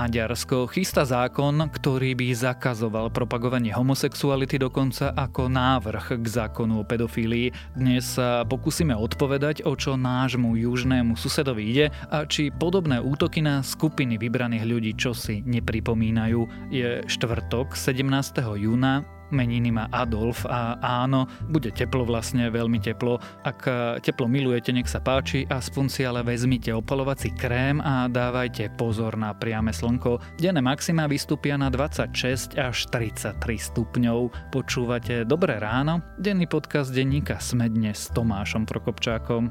Maďarsko 0.00 0.64
chystá 0.72 1.04
zákon, 1.04 1.60
ktorý 1.60 2.16
by 2.16 2.32
zakazoval 2.32 3.12
propagovanie 3.12 3.68
homosexuality 3.68 4.56
dokonca 4.56 5.12
ako 5.12 5.52
návrh 5.52 6.16
k 6.16 6.24
zákonu 6.24 6.80
o 6.80 6.88
pedofílii. 6.88 7.76
Dnes 7.76 8.16
sa 8.16 8.40
pokúsime 8.48 8.96
odpovedať, 8.96 9.68
o 9.68 9.76
čo 9.76 10.00
nášmu 10.00 10.56
južnému 10.56 11.20
susedovi 11.20 11.62
ide 11.68 11.86
a 12.08 12.24
či 12.24 12.48
podobné 12.48 12.96
útoky 12.96 13.44
na 13.44 13.60
skupiny 13.60 14.16
vybraných 14.16 14.64
ľudí 14.64 14.96
čosi 14.96 15.44
nepripomínajú. 15.44 16.72
Je 16.72 17.04
štvrtok 17.04 17.76
17. 17.76 18.40
júna 18.56 19.19
meniny 19.30 19.70
má 19.74 19.86
Adolf 19.90 20.46
a 20.46 20.78
áno, 20.78 21.26
bude 21.48 21.70
teplo 21.70 22.06
vlastne, 22.06 22.50
veľmi 22.50 22.78
teplo. 22.82 23.18
Ak 23.42 23.66
teplo 24.02 24.26
milujete, 24.26 24.74
nech 24.74 24.90
sa 24.90 25.00
páči, 25.02 25.46
aspoň 25.48 25.84
si 25.88 26.02
ale 26.06 26.22
vezmite 26.22 26.70
opalovací 26.70 27.32
krém 27.34 27.80
a 27.80 28.06
dávajte 28.06 28.74
pozor 28.76 29.16
na 29.16 29.34
priame 29.34 29.74
slnko. 29.74 30.38
Denné 30.38 30.62
maxima 30.62 31.06
vystúpia 31.06 31.56
na 31.56 31.72
26 31.72 32.58
až 32.58 32.76
33 32.92 33.40
stupňov. 33.40 34.52
Počúvate 34.52 35.24
Dobré 35.24 35.58
ráno? 35.58 36.02
Denný 36.18 36.46
podcast 36.50 36.92
denníka 36.92 37.38
Sme 37.38 37.70
dnes 37.70 38.06
s 38.06 38.12
Tomášom 38.12 38.66
Prokopčákom. 38.66 39.50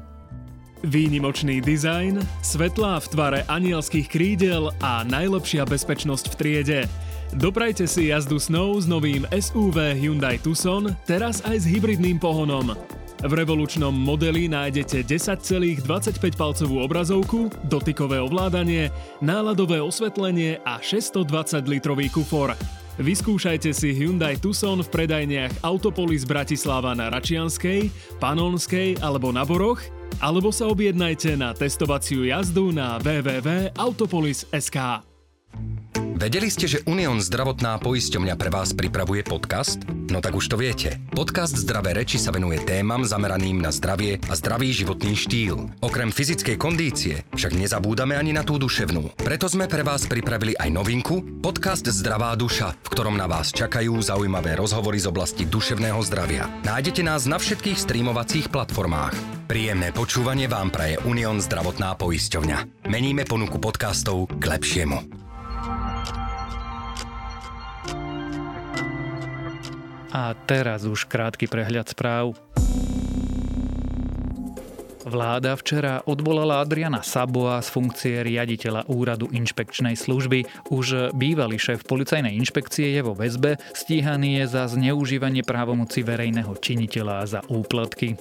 Výnimočný 0.80 1.60
dizajn, 1.60 2.24
svetlá 2.40 2.96
v 3.04 3.06
tvare 3.12 3.40
anielských 3.52 4.08
krídel 4.08 4.72
a 4.80 5.04
najlepšia 5.04 5.68
bezpečnosť 5.68 6.24
v 6.32 6.34
triede– 6.40 6.80
Doprajte 7.30 7.86
si 7.86 8.10
jazdu 8.10 8.42
snou 8.42 8.74
s 8.74 8.90
novým 8.90 9.22
SUV 9.30 9.94
Hyundai 9.94 10.34
Tucson, 10.42 10.90
teraz 11.06 11.38
aj 11.46 11.62
s 11.62 11.66
hybridným 11.70 12.18
pohonom. 12.18 12.74
V 13.22 13.32
revolučnom 13.36 13.94
modeli 13.94 14.50
nájdete 14.50 15.06
10,25-palcovú 15.06 16.82
obrazovku, 16.82 17.46
dotykové 17.70 18.18
ovládanie, 18.18 18.90
náladové 19.22 19.78
osvetlenie 19.78 20.58
a 20.66 20.82
620-litrový 20.82 22.10
kufor. 22.10 22.58
Vyskúšajte 22.98 23.70
si 23.70 23.94
Hyundai 23.94 24.34
Tucson 24.34 24.82
v 24.82 24.90
predajniach 24.90 25.62
Autopolis 25.62 26.26
Bratislava 26.26 26.98
na 26.98 27.14
Račianskej, 27.14 27.94
Panonskej 28.18 28.98
alebo 28.98 29.30
na 29.30 29.46
Boroch, 29.46 29.86
alebo 30.18 30.50
sa 30.50 30.66
objednajte 30.66 31.38
na 31.38 31.54
testovaciu 31.54 32.26
jazdu 32.26 32.74
na 32.74 32.98
www.autopolis.sk. 32.98 34.78
Vedeli 36.20 36.52
ste, 36.52 36.68
že 36.68 36.84
Unión 36.84 37.16
zdravotná 37.16 37.80
poisťovňa 37.80 38.36
pre 38.36 38.52
vás 38.52 38.76
pripravuje 38.76 39.24
podcast? 39.24 39.80
No 40.12 40.20
tak 40.20 40.36
už 40.36 40.52
to 40.52 40.60
viete. 40.60 41.00
Podcast 41.16 41.56
Zdravé 41.56 41.96
reči 41.96 42.20
sa 42.20 42.28
venuje 42.28 42.60
témam 42.60 43.08
zameraným 43.08 43.56
na 43.56 43.72
zdravie 43.72 44.20
a 44.28 44.36
zdravý 44.36 44.68
životný 44.68 45.16
štýl. 45.16 45.72
Okrem 45.80 46.12
fyzickej 46.12 46.60
kondície 46.60 47.24
však 47.32 47.56
nezabúdame 47.56 48.20
ani 48.20 48.36
na 48.36 48.44
tú 48.44 48.60
duševnú. 48.60 49.16
Preto 49.16 49.48
sme 49.48 49.64
pre 49.64 49.80
vás 49.80 50.04
pripravili 50.04 50.52
aj 50.60 50.68
novinku, 50.68 51.40
podcast 51.40 51.88
Zdravá 51.88 52.36
duša, 52.36 52.76
v 52.76 52.88
ktorom 52.92 53.16
na 53.16 53.24
vás 53.24 53.48
čakajú 53.48 53.96
zaujímavé 54.04 54.60
rozhovory 54.60 55.00
z 55.00 55.08
oblasti 55.08 55.48
duševného 55.48 56.04
zdravia. 56.04 56.52
Nájdete 56.68 57.00
nás 57.00 57.24
na 57.24 57.40
všetkých 57.40 57.80
streamovacích 57.80 58.52
platformách. 58.52 59.16
Príjemné 59.48 59.88
počúvanie 59.96 60.52
vám 60.52 60.68
praje 60.68 61.00
Unión 61.08 61.40
zdravotná 61.40 61.96
poisťovňa. 61.96 62.92
Meníme 62.92 63.24
ponuku 63.24 63.56
podcastov 63.56 64.28
k 64.36 64.44
lepšiemu. 64.52 65.29
A 70.10 70.34
teraz 70.34 70.82
už 70.82 71.06
krátky 71.06 71.46
prehľad 71.46 71.94
správ. 71.94 72.34
Vláda 75.10 75.58
včera 75.58 76.04
odvolala 76.06 76.62
Adriana 76.62 77.02
Saboa 77.02 77.58
z 77.64 77.68
funkcie 77.72 78.22
riaditeľa 78.22 78.86
úradu 78.86 79.26
inšpekčnej 79.32 79.98
služby. 79.98 80.70
Už 80.70 81.10
bývalý 81.16 81.58
šéf 81.58 81.82
policajnej 81.82 82.36
inšpekcie 82.38 82.94
je 82.94 83.02
vo 83.02 83.16
väzbe, 83.16 83.58
stíhaný 83.74 84.44
je 84.44 84.54
za 84.54 84.70
zneužívanie 84.70 85.42
právomoci 85.42 86.06
verejného 86.06 86.54
činiteľa 86.54 87.14
a 87.22 87.24
za 87.26 87.40
úplatky. 87.50 88.20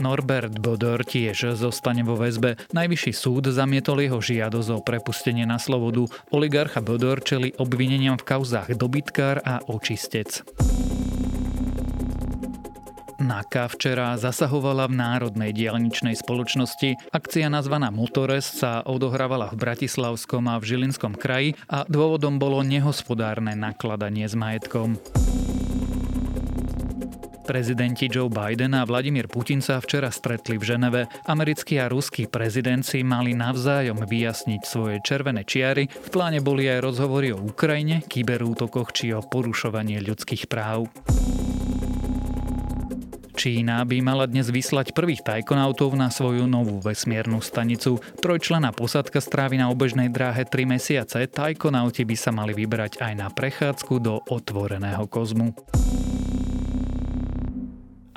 Norbert 0.00 0.56
Bodor 0.58 1.04
tiež 1.04 1.54
zostane 1.54 2.00
vo 2.00 2.16
väzbe. 2.16 2.56
Najvyšší 2.72 3.12
súd 3.12 3.52
zamietol 3.52 4.00
jeho 4.00 4.18
žiadosť 4.18 4.68
o 4.74 4.78
prepustenie 4.80 5.44
na 5.44 5.60
slobodu. 5.60 6.08
Oligarcha 6.32 6.80
Bodor 6.80 7.20
čeli 7.20 7.52
obvineniam 7.60 8.16
v 8.16 8.26
kauzách 8.26 8.74
dobytkár 8.74 9.44
a 9.44 9.60
očistec. 9.68 10.40
NAKA 13.20 13.68
včera 13.76 14.16
zasahovala 14.16 14.88
v 14.88 14.96
Národnej 14.96 15.52
dielničnej 15.52 16.16
spoločnosti. 16.16 17.12
Akcia 17.12 17.52
nazvaná 17.52 17.92
Motores 17.92 18.48
sa 18.48 18.80
odohrávala 18.80 19.52
v 19.52 19.60
Bratislavskom 19.60 20.48
a 20.48 20.56
v 20.56 20.64
Žilinskom 20.64 21.14
kraji 21.14 21.52
a 21.68 21.84
dôvodom 21.84 22.40
bolo 22.40 22.64
nehospodárne 22.64 23.52
nakladanie 23.52 24.24
s 24.24 24.32
majetkom. 24.32 24.96
Prezidenti 27.50 28.06
Joe 28.06 28.30
Biden 28.30 28.78
a 28.78 28.86
Vladimír 28.86 29.26
Putin 29.26 29.58
sa 29.58 29.82
včera 29.82 30.06
stretli 30.14 30.54
v 30.54 30.70
Ženeve. 30.70 31.10
Americký 31.26 31.82
a 31.82 31.90
ruský 31.90 32.30
prezident 32.30 32.86
si 32.86 33.02
mali 33.02 33.34
navzájom 33.34 34.06
vyjasniť 34.06 34.62
svoje 34.62 35.02
červené 35.02 35.42
čiary. 35.42 35.90
V 35.90 36.08
pláne 36.14 36.38
boli 36.38 36.70
aj 36.70 36.78
rozhovory 36.78 37.34
o 37.34 37.42
Ukrajine, 37.42 38.06
kyberútokoch 38.06 38.94
či 38.94 39.10
o 39.10 39.26
porušovaní 39.26 39.98
ľudských 39.98 40.46
práv. 40.46 40.86
Čína 43.34 43.82
by 43.82 43.98
mala 43.98 44.30
dnes 44.30 44.46
vyslať 44.46 44.94
prvých 44.94 45.26
tajkonautov 45.26 45.90
na 45.98 46.06
svoju 46.06 46.46
novú 46.46 46.78
vesmiernu 46.78 47.42
stanicu. 47.42 47.98
Trojčlená 48.22 48.70
posadka 48.70 49.18
strávi 49.18 49.58
na 49.58 49.74
obežnej 49.74 50.06
dráhe 50.06 50.46
3 50.46 50.78
mesiace. 50.78 51.26
Tajkonauti 51.26 52.06
by 52.06 52.14
sa 52.14 52.30
mali 52.30 52.54
vybrať 52.54 53.02
aj 53.02 53.12
na 53.18 53.26
prechádzku 53.26 53.94
do 53.98 54.22
otvoreného 54.30 55.02
kozmu. 55.10 55.50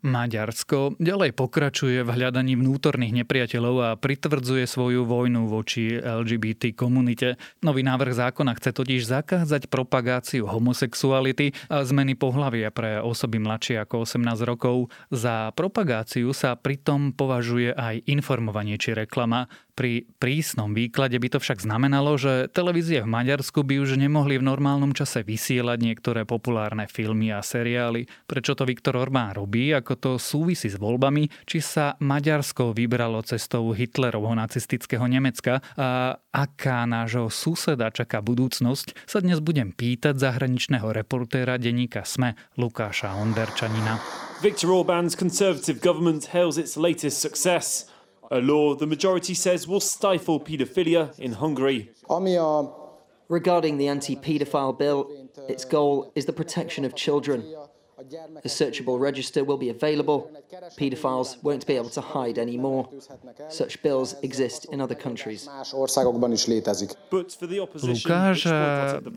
Maďarsko 0.00 0.96
ďalej 0.96 1.36
pokračuje 1.36 2.00
v 2.00 2.10
hľadaní 2.10 2.56
vnútorných 2.56 3.24
nepriateľov 3.24 3.74
a 3.84 3.90
pritvrdzuje 4.00 4.64
svoju 4.64 5.04
vojnu 5.04 5.44
voči 5.44 6.00
LGBT 6.00 6.72
komunite. 6.72 7.36
Nový 7.60 7.84
návrh 7.84 8.16
zákona 8.16 8.56
chce 8.56 8.72
totiž 8.72 9.04
zakázať 9.04 9.68
propagáciu 9.68 10.48
homosexuality 10.48 11.52
a 11.68 11.84
zmeny 11.84 12.16
pohlavia 12.16 12.72
pre 12.72 13.04
osoby 13.04 13.36
mladšie 13.36 13.84
ako 13.84 14.08
18 14.08 14.48
rokov. 14.48 14.88
Za 15.12 15.52
propagáciu 15.52 16.32
sa 16.32 16.56
pritom 16.56 17.12
považuje 17.12 17.76
aj 17.76 18.08
informovanie 18.08 18.80
či 18.80 18.96
reklama. 18.96 19.52
Pri 19.80 20.04
prísnom 20.20 20.76
výklade 20.76 21.16
by 21.16 21.28
to 21.32 21.38
však 21.40 21.64
znamenalo, 21.64 22.20
že 22.20 22.52
televízie 22.52 23.00
v 23.00 23.16
Maďarsku 23.16 23.64
by 23.64 23.80
už 23.80 23.96
nemohli 23.96 24.36
v 24.36 24.44
normálnom 24.44 24.92
čase 24.92 25.24
vysielať 25.24 25.80
niektoré 25.80 26.28
populárne 26.28 26.84
filmy 26.84 27.32
a 27.32 27.40
seriály. 27.40 28.04
Prečo 28.28 28.52
to 28.52 28.68
Viktor 28.68 29.00
Orbán 29.00 29.32
robí, 29.32 29.72
ako 29.72 29.96
to 29.96 30.10
súvisí 30.20 30.68
s 30.68 30.76
voľbami, 30.76 31.32
či 31.48 31.64
sa 31.64 31.96
Maďarsko 31.96 32.76
vybralo 32.76 33.24
cestou 33.24 33.72
Hitlerovho 33.72 34.36
nacistického 34.36 35.08
Nemecka? 35.08 35.64
A 35.80 36.12
aká 36.28 36.84
nášho 36.84 37.32
suseda 37.32 37.88
čaká 37.88 38.20
budúcnosť, 38.20 39.08
sa 39.08 39.24
dnes 39.24 39.40
budem 39.40 39.72
pýtať 39.72 40.20
zahraničného 40.20 40.92
reportéra 40.92 41.56
denníka 41.56 42.04
SME 42.04 42.36
Lukáša 42.60 43.16
Onderčanina. 43.16 43.96
Viktor 44.44 44.76
Orbán's 44.76 45.16
conservative 45.16 45.80
government 45.80 46.36
hails 46.36 46.60
its 46.60 46.76
latest 46.76 47.24
success– 47.24 47.88
a 48.30 48.38
law 48.38 48.74
the 48.74 48.86
majority 48.86 49.34
says 49.34 49.66
will 49.66 49.82
stifle 49.82 50.38
paedophilia 50.40 51.10
in 51.18 51.32
Hungary. 51.32 51.90
Regarding 53.30 53.78
the 53.78 53.86
anti-paedophile 53.86 54.74
bill, 54.74 55.06
its 55.46 55.64
goal 55.64 56.10
is 56.18 56.26
the 56.26 56.32
protection 56.34 56.84
of 56.84 56.94
children. 56.98 57.46
A 58.42 58.48
searchable 58.48 58.98
register 58.98 59.44
will 59.44 59.60
be 59.60 59.68
available. 59.68 60.32
Paedophiles 60.74 61.36
won't 61.44 61.68
be 61.68 61.76
able 61.76 61.92
to 61.94 62.00
hide 62.00 62.40
anymore. 62.40 62.88
Such 63.52 63.78
bills 63.84 64.16
exist 64.24 64.66
in 64.72 64.80
other 64.80 64.96
countries. 64.96 65.46
Lukáš, 67.76 68.38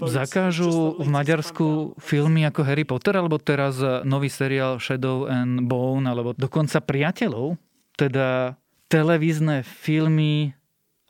zakážu 0.03 0.99
v 0.99 1.07
Maďarsku 1.07 1.95
filmy 1.97 2.43
ako 2.43 2.61
Harry 2.67 2.83
Potter, 2.83 3.15
alebo 3.17 3.39
teraz 3.39 3.79
nový 4.03 4.27
seriál 4.27 4.77
Shadow 4.83 5.31
and 5.31 5.65
Bone, 5.65 6.05
alebo 6.05 6.35
dokonca 6.35 6.83
Priateľov? 6.83 7.55
Teda 7.95 8.59
televízne 8.93 9.65
filmy, 9.65 10.53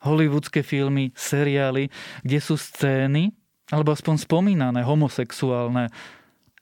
hollywoodske 0.00 0.64
filmy, 0.64 1.12
seriály, 1.12 1.92
kde 2.24 2.38
sú 2.40 2.56
scény, 2.56 3.36
alebo 3.68 3.92
aspoň 3.92 4.24
spomínané 4.24 4.80
homosexuálne 4.80 5.92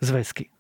zväzky. 0.02 0.50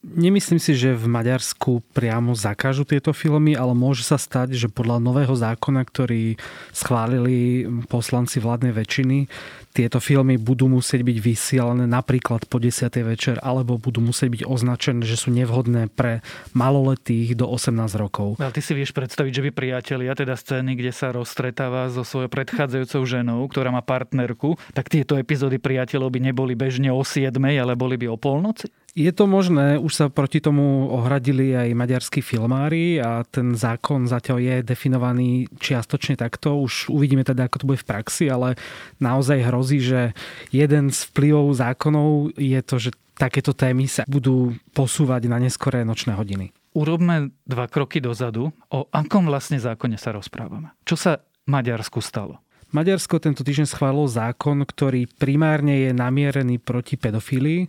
Nemyslím 0.00 0.56
si, 0.56 0.72
že 0.72 0.96
v 0.96 1.12
Maďarsku 1.12 1.84
priamo 1.92 2.32
zakážu 2.32 2.88
tieto 2.88 3.12
filmy, 3.12 3.52
ale 3.52 3.76
môže 3.76 4.00
sa 4.00 4.16
stať, 4.16 4.56
že 4.56 4.72
podľa 4.72 4.96
nového 4.96 5.36
zákona, 5.36 5.84
ktorý 5.84 6.40
schválili 6.72 7.68
poslanci 7.84 8.40
vládnej 8.40 8.72
väčšiny, 8.72 9.28
tieto 9.76 10.00
filmy 10.00 10.40
budú 10.40 10.72
musieť 10.72 11.04
byť 11.04 11.18
vysielané 11.20 11.84
napríklad 11.84 12.48
po 12.48 12.56
10. 12.56 12.90
večer, 13.04 13.36
alebo 13.44 13.76
budú 13.76 14.00
musieť 14.00 14.40
byť 14.40 14.42
označené, 14.48 15.04
že 15.04 15.20
sú 15.20 15.36
nevhodné 15.36 15.92
pre 15.92 16.24
maloletých 16.56 17.36
do 17.36 17.44
18 17.52 17.76
rokov. 18.00 18.40
Ale 18.40 18.56
ty 18.56 18.64
si 18.64 18.72
vieš 18.72 18.96
predstaviť, 18.96 19.30
že 19.36 19.44
by 19.46 19.50
priatelia, 19.52 20.16
teda 20.16 20.32
scény, 20.32 20.80
kde 20.80 20.96
sa 20.96 21.12
rozstretáva 21.12 21.92
so 21.92 22.08
svojou 22.08 22.32
predchádzajúcou 22.32 23.04
ženou, 23.04 23.44
ktorá 23.52 23.68
má 23.68 23.84
partnerku, 23.84 24.56
tak 24.72 24.88
tieto 24.88 25.20
epizódy 25.20 25.60
priateľov 25.60 26.08
by 26.08 26.32
neboli 26.32 26.56
bežne 26.56 26.88
o 26.88 27.04
7, 27.04 27.36
ale 27.36 27.76
boli 27.76 28.00
by 28.00 28.10
o 28.10 28.16
polnoci? 28.16 28.72
Je 28.98 29.10
to 29.14 29.30
možné, 29.30 29.78
už 29.78 29.92
sa 29.94 30.06
proti 30.10 30.42
tomu 30.42 30.90
ohradili 30.90 31.54
aj 31.54 31.78
maďarskí 31.78 32.26
filmári 32.26 32.98
a 32.98 33.22
ten 33.22 33.54
zákon 33.54 34.10
zatiaľ 34.10 34.42
je 34.42 34.56
definovaný 34.66 35.46
čiastočne 35.62 36.18
takto. 36.18 36.58
Už 36.58 36.90
uvidíme 36.90 37.22
teda, 37.22 37.46
ako 37.46 37.56
to 37.62 37.68
bude 37.70 37.80
v 37.82 37.88
praxi, 37.88 38.26
ale 38.26 38.58
naozaj 38.98 39.46
hrozí, 39.46 39.78
že 39.78 40.10
jeden 40.50 40.90
z 40.90 41.06
vplyvov 41.06 41.54
zákonov 41.54 42.34
je 42.34 42.60
to, 42.66 42.76
že 42.82 42.90
takéto 43.14 43.54
témy 43.54 43.86
sa 43.86 44.02
budú 44.10 44.58
posúvať 44.74 45.30
na 45.30 45.38
neskoré 45.38 45.86
nočné 45.86 46.18
hodiny. 46.18 46.50
Urobme 46.74 47.30
dva 47.46 47.70
kroky 47.70 48.02
dozadu. 48.02 48.50
O 48.74 48.90
akom 48.90 49.26
vlastne 49.26 49.62
zákone 49.62 49.98
sa 50.02 50.10
rozprávame? 50.10 50.74
Čo 50.82 50.96
sa 50.98 51.12
Maďarsku 51.46 52.02
stalo? 52.02 52.42
Maďarsko 52.70 53.18
tento 53.18 53.42
týždeň 53.42 53.66
schválilo 53.66 54.06
zákon, 54.06 54.62
ktorý 54.62 55.10
primárne 55.18 55.86
je 55.86 55.90
namierený 55.90 56.62
proti 56.62 56.94
pedofílii 56.94 57.66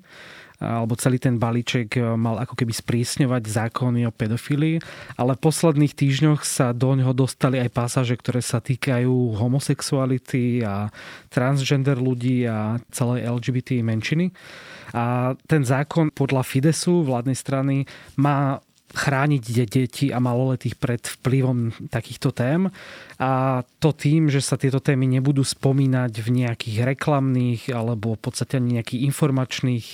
alebo 0.61 0.93
celý 0.93 1.17
ten 1.17 1.41
balíček 1.41 1.97
e, 1.97 2.13
mal 2.13 2.37
ako 2.37 2.53
keby 2.53 2.69
sprísňovať 2.69 3.43
zákony 3.49 4.05
o 4.05 4.13
pedofílii, 4.13 4.77
ale 5.17 5.33
v 5.33 5.43
posledných 5.43 5.97
týždňoch 5.97 6.45
sa 6.45 6.69
do 6.71 6.93
ňoho 6.93 7.17
dostali 7.17 7.57
aj 7.57 7.73
pásaže, 7.73 8.13
ktoré 8.13 8.45
sa 8.45 8.61
týkajú 8.61 9.41
homosexuality 9.41 10.61
a 10.61 10.93
transgender 11.33 11.97
ľudí 11.97 12.45
a 12.45 12.77
celej 12.93 13.25
LGBT 13.25 13.81
menšiny. 13.81 14.29
A 14.93 15.33
ten 15.49 15.65
zákon 15.65 16.13
podľa 16.13 16.45
Fidesu, 16.45 17.01
vládnej 17.01 17.35
strany, 17.35 17.89
má 18.21 18.61
chrániť 18.91 19.43
deti 19.71 20.07
a 20.11 20.19
maloletých 20.19 20.75
pred 20.75 20.99
vplyvom 20.99 21.87
takýchto 21.87 22.35
tém. 22.35 22.67
A 23.17 23.63
to 23.79 23.95
tým, 23.95 24.27
že 24.27 24.43
sa 24.43 24.59
tieto 24.59 24.83
témy 24.83 25.07
nebudú 25.07 25.47
spomínať 25.47 26.11
v 26.19 26.27
nejakých 26.43 26.77
reklamných 26.83 27.71
alebo 27.71 28.19
v 28.19 28.21
podstate 28.21 28.59
nejakých 28.59 29.07
informačných 29.07 29.87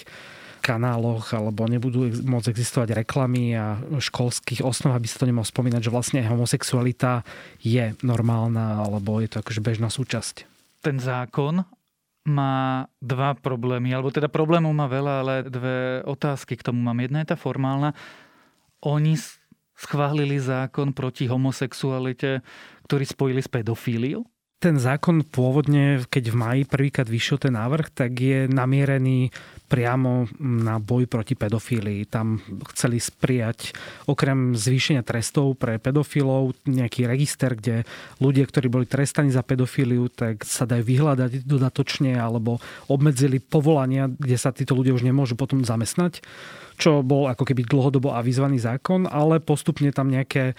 kanáloch 0.67 1.31
alebo 1.31 1.63
nebudú 1.63 2.11
môcť 2.27 2.51
existovať 2.51 3.07
reklamy 3.07 3.55
a 3.55 3.79
školských 3.79 4.59
osnov, 4.67 4.99
aby 4.99 5.07
sa 5.07 5.23
to 5.23 5.29
nemohol 5.31 5.47
spomínať, 5.47 5.87
že 5.87 5.93
vlastne 5.93 6.19
homosexualita 6.27 7.23
je 7.63 7.95
normálna 8.03 8.83
alebo 8.83 9.23
je 9.23 9.31
to 9.31 9.39
akože 9.39 9.63
bežná 9.63 9.87
súčasť. 9.87 10.43
Ten 10.83 10.99
zákon 10.99 11.63
má 12.27 12.91
dva 12.99 13.39
problémy, 13.39 13.95
alebo 13.95 14.11
teda 14.11 14.27
problémov 14.27 14.75
má 14.75 14.91
veľa, 14.91 15.13
ale 15.23 15.33
dve 15.47 16.03
otázky 16.03 16.59
k 16.59 16.67
tomu 16.67 16.83
mám. 16.83 16.99
Jedna 16.99 17.23
je 17.23 17.31
tá 17.31 17.37
formálna. 17.39 17.95
Oni 18.83 19.15
schválili 19.79 20.35
zákon 20.35 20.91
proti 20.91 21.31
homosexualite, 21.31 22.43
ktorý 22.83 23.05
spojili 23.07 23.39
s 23.39 23.47
pedofíliou? 23.47 24.27
Ten 24.57 24.81
zákon 24.81 25.21
pôvodne, 25.21 26.01
keď 26.09 26.33
v 26.33 26.39
maji 26.41 26.61
prvýkrát 26.65 27.05
vyšiel 27.05 27.37
ten 27.37 27.53
návrh, 27.53 27.93
tak 27.93 28.17
je 28.17 28.49
namierený 28.49 29.29
priamo 29.69 30.25
na 30.41 30.81
boj 30.81 31.05
proti 31.05 31.37
pedofílii. 31.37 32.09
Tam 32.09 32.41
chceli 32.73 32.97
sprijať 32.97 33.77
okrem 34.09 34.57
zvýšenia 34.57 35.05
trestov 35.05 35.61
pre 35.61 35.77
pedofilov 35.77 36.57
nejaký 36.65 37.05
register, 37.05 37.53
kde 37.53 37.85
ľudia, 38.17 38.49
ktorí 38.49 38.65
boli 38.65 38.89
trestaní 38.89 39.29
za 39.29 39.45
pedofíliu, 39.45 40.09
tak 40.09 40.41
sa 40.41 40.65
dajú 40.65 40.81
vyhľadať 40.89 41.45
dodatočne 41.45 42.17
alebo 42.17 42.57
obmedzili 42.89 43.37
povolania, 43.37 44.09
kde 44.09 44.41
sa 44.41 44.49
títo 44.49 44.73
ľudia 44.73 44.97
už 44.97 45.05
nemôžu 45.05 45.37
potom 45.37 45.61
zamestnať 45.61 46.25
čo 46.77 47.01
bol 47.01 47.25
ako 47.25 47.43
keby 47.43 47.65
dlhodobo 47.65 48.13
avizovaný 48.13 48.61
zákon, 48.61 49.09
ale 49.09 49.41
postupne 49.41 49.89
tam 49.89 50.13
nejaké 50.13 50.53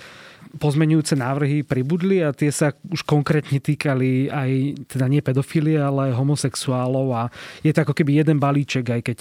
pozmenujúce 0.59 1.15
návrhy 1.15 1.62
pribudli 1.62 2.25
a 2.25 2.35
tie 2.35 2.49
sa 2.49 2.73
už 2.88 3.05
konkrétne 3.05 3.61
týkali 3.61 4.32
aj, 4.32 4.50
teda 4.91 5.06
nie 5.06 5.20
pedofilie, 5.20 5.79
ale 5.79 6.17
homosexuálov 6.17 7.06
a 7.15 7.23
je 7.61 7.70
to 7.70 7.85
ako 7.85 7.94
keby 7.94 8.25
jeden 8.25 8.41
balíček, 8.41 8.88
aj 8.88 9.03
keď 9.05 9.19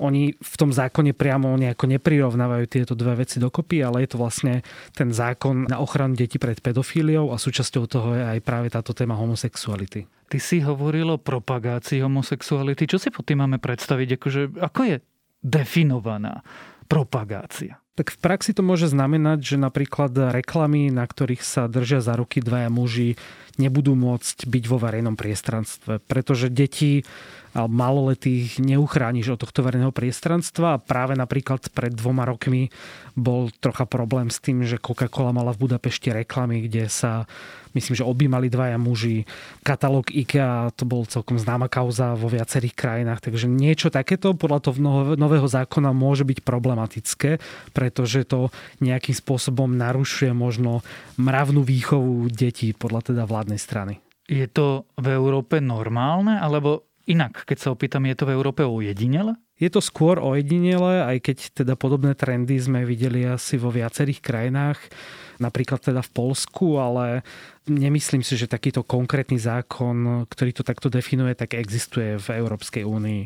oni 0.00 0.38
v 0.38 0.54
tom 0.56 0.70
zákone 0.70 1.12
priamo 1.12 1.50
nejako 1.58 1.84
neprirovnávajú 1.98 2.64
tieto 2.70 2.94
dve 2.94 3.26
veci 3.26 3.42
dokopy, 3.42 3.82
ale 3.82 4.06
je 4.06 4.14
to 4.14 4.22
vlastne 4.22 4.62
ten 4.94 5.10
zákon 5.10 5.66
na 5.66 5.82
ochranu 5.82 6.14
detí 6.14 6.38
pred 6.38 6.62
pedofíliou 6.62 7.34
a 7.34 7.36
súčasťou 7.36 7.84
toho 7.90 8.14
je 8.14 8.24
aj 8.24 8.38
práve 8.46 8.70
táto 8.70 8.94
téma 8.94 9.18
homosexuality. 9.18 10.06
Ty 10.28 10.38
si 10.38 10.60
hovoril 10.60 11.08
o 11.08 11.18
propagácii 11.18 12.04
homosexuality. 12.04 12.84
Čo 12.84 13.00
si 13.00 13.08
pod 13.08 13.24
tým 13.24 13.40
máme 13.40 13.56
predstaviť? 13.56 14.20
Akože, 14.20 14.42
ako 14.60 14.80
je 14.84 14.96
definowana 15.48 16.40
propagacja. 16.88 17.87
Tak 17.98 18.14
v 18.14 18.18
praxi 18.22 18.54
to 18.54 18.62
môže 18.62 18.94
znamenať, 18.94 19.42
že 19.42 19.56
napríklad 19.58 20.14
reklamy, 20.30 20.94
na 20.94 21.02
ktorých 21.02 21.42
sa 21.42 21.66
držia 21.66 21.98
za 21.98 22.14
ruky 22.14 22.38
dvaja 22.38 22.70
muži, 22.70 23.18
nebudú 23.58 23.98
môcť 23.98 24.46
byť 24.46 24.64
vo 24.70 24.78
verejnom 24.78 25.18
priestranstve, 25.18 25.98
pretože 26.06 26.46
deti 26.46 27.02
alebo 27.58 27.74
maloletých 27.74 28.62
neuchrániš 28.62 29.34
od 29.34 29.42
tohto 29.42 29.66
verejného 29.66 29.90
priestranstva 29.90 30.78
a 30.78 30.82
práve 30.82 31.18
napríklad 31.18 31.66
pred 31.74 31.90
dvoma 31.90 32.22
rokmi 32.22 32.70
bol 33.18 33.50
trocha 33.58 33.82
problém 33.82 34.30
s 34.30 34.38
tým, 34.38 34.62
že 34.62 34.78
Coca-Cola 34.78 35.34
mala 35.34 35.50
v 35.50 35.66
Budapešti 35.66 36.14
reklamy, 36.14 36.70
kde 36.70 36.86
sa 36.86 37.26
myslím, 37.74 37.98
že 37.98 38.06
objímali 38.06 38.46
dvaja 38.52 38.78
muži. 38.78 39.26
Katalóg 39.66 40.12
IKEA, 40.12 40.70
to 40.76 40.86
bol 40.86 41.08
celkom 41.08 41.40
známa 41.40 41.66
kauza 41.66 42.14
vo 42.14 42.30
viacerých 42.30 42.74
krajinách, 42.76 43.24
takže 43.24 43.50
niečo 43.50 43.90
takéto 43.90 44.36
podľa 44.38 44.70
toho 44.70 44.78
nového 45.16 45.48
zákona 45.48 45.90
môže 45.90 46.22
byť 46.22 46.44
problematické, 46.44 47.42
pretože 47.88 48.28
to 48.28 48.52
nejakým 48.84 49.16
spôsobom 49.16 49.72
narušuje 49.72 50.36
možno 50.36 50.84
mravnú 51.16 51.64
výchovu 51.64 52.28
detí 52.28 52.76
podľa 52.76 53.16
teda 53.16 53.24
vládnej 53.24 53.56
strany. 53.56 54.04
Je 54.28 54.44
to 54.44 54.84
v 55.00 55.16
Európe 55.16 55.56
normálne, 55.56 56.36
alebo 56.36 56.84
inak, 57.08 57.48
keď 57.48 57.56
sa 57.56 57.72
opýtam, 57.72 58.04
je 58.04 58.12
to 58.12 58.28
v 58.28 58.36
Európe 58.36 58.60
ojedinele? 58.60 59.40
Je 59.56 59.72
to 59.72 59.80
skôr 59.80 60.20
ojedinele, 60.20 61.00
aj 61.00 61.16
keď 61.24 61.64
teda 61.64 61.74
podobné 61.80 62.12
trendy 62.12 62.60
sme 62.60 62.84
videli 62.84 63.24
asi 63.24 63.56
vo 63.56 63.72
viacerých 63.72 64.20
krajinách, 64.20 64.78
napríklad 65.40 65.80
teda 65.80 66.04
v 66.04 66.12
Polsku, 66.12 66.76
ale 66.76 67.24
nemyslím 67.64 68.20
si, 68.20 68.36
že 68.36 68.52
takýto 68.52 68.84
konkrétny 68.84 69.40
zákon, 69.40 70.28
ktorý 70.28 70.50
to 70.52 70.62
takto 70.62 70.92
definuje, 70.92 71.32
tak 71.32 71.56
existuje 71.56 72.20
v 72.20 72.36
Európskej 72.36 72.84
únii. 72.84 73.22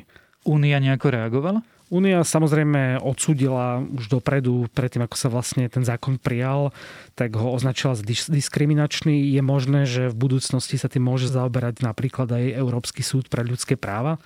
Únia 0.46 0.78
nejako 0.78 1.10
reagovala? 1.10 1.60
Únia 1.92 2.24
samozrejme 2.24 3.04
odsúdila 3.04 3.84
už 3.84 4.08
dopredu, 4.08 4.64
predtým 4.72 5.04
ako 5.04 5.12
sa 5.12 5.28
vlastne 5.28 5.68
ten 5.68 5.84
zákon 5.84 6.16
prijal, 6.16 6.72
tak 7.12 7.36
ho 7.36 7.52
označila 7.52 7.92
za 7.92 8.00
diskriminačný. 8.08 9.28
Je 9.28 9.42
možné, 9.44 9.84
že 9.84 10.08
v 10.08 10.16
budúcnosti 10.16 10.80
sa 10.80 10.88
tým 10.88 11.04
môže 11.04 11.28
zaoberať 11.28 11.84
napríklad 11.84 12.32
aj 12.32 12.56
Európsky 12.56 13.04
súd 13.04 13.28
pre 13.28 13.44
ľudské 13.44 13.76
práva 13.76 14.16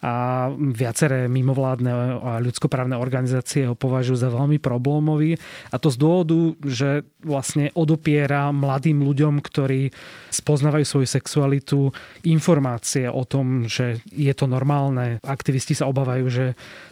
a 0.00 0.48
viaceré 0.56 1.28
mimovládne 1.28 1.92
a 2.24 2.32
ľudskoprávne 2.40 2.96
organizácie 2.96 3.68
ho 3.68 3.76
považujú 3.76 4.16
za 4.16 4.32
veľmi 4.32 4.56
problémový 4.56 5.36
a 5.68 5.76
to 5.76 5.92
z 5.92 6.00
dôvodu, 6.00 6.56
že 6.64 7.04
vlastne 7.20 7.68
odopiera 7.76 8.48
mladým 8.48 9.04
ľuďom, 9.04 9.44
ktorí 9.44 9.92
spoznávajú 10.32 10.84
svoju 10.88 11.08
sexualitu, 11.08 11.92
informácie 12.24 13.12
o 13.12 13.28
tom, 13.28 13.68
že 13.68 14.00
je 14.08 14.32
to 14.32 14.48
normálne. 14.48 15.20
Aktivisti 15.20 15.76
sa 15.76 15.84
obávajú, 15.92 16.32
že 16.32 16.46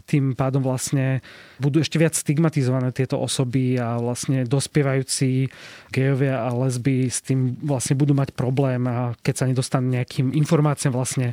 tým 0.05 0.37
pádom 0.37 0.61
vlastne 0.61 1.25
budú 1.57 1.81
ešte 1.81 1.97
viac 1.97 2.13
stigmatizované 2.13 2.93
tieto 2.93 3.17
osoby 3.17 3.81
a 3.81 3.97
vlastne 3.97 4.45
dospievajúci 4.45 5.49
gejovia 5.93 6.45
a 6.45 6.53
lesby 6.53 7.09
s 7.09 7.25
tým 7.25 7.57
vlastne 7.65 7.97
budú 7.97 8.13
mať 8.13 8.37
problém 8.37 8.85
a 8.85 9.17
keď 9.25 9.35
sa 9.35 9.49
nedostanú 9.49 9.97
nejakým 9.97 10.37
informáciám 10.37 10.93
vlastne 10.93 11.33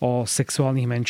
o 0.00 0.24
sexuálnych 0.24 0.88
menšinách. 0.88 1.09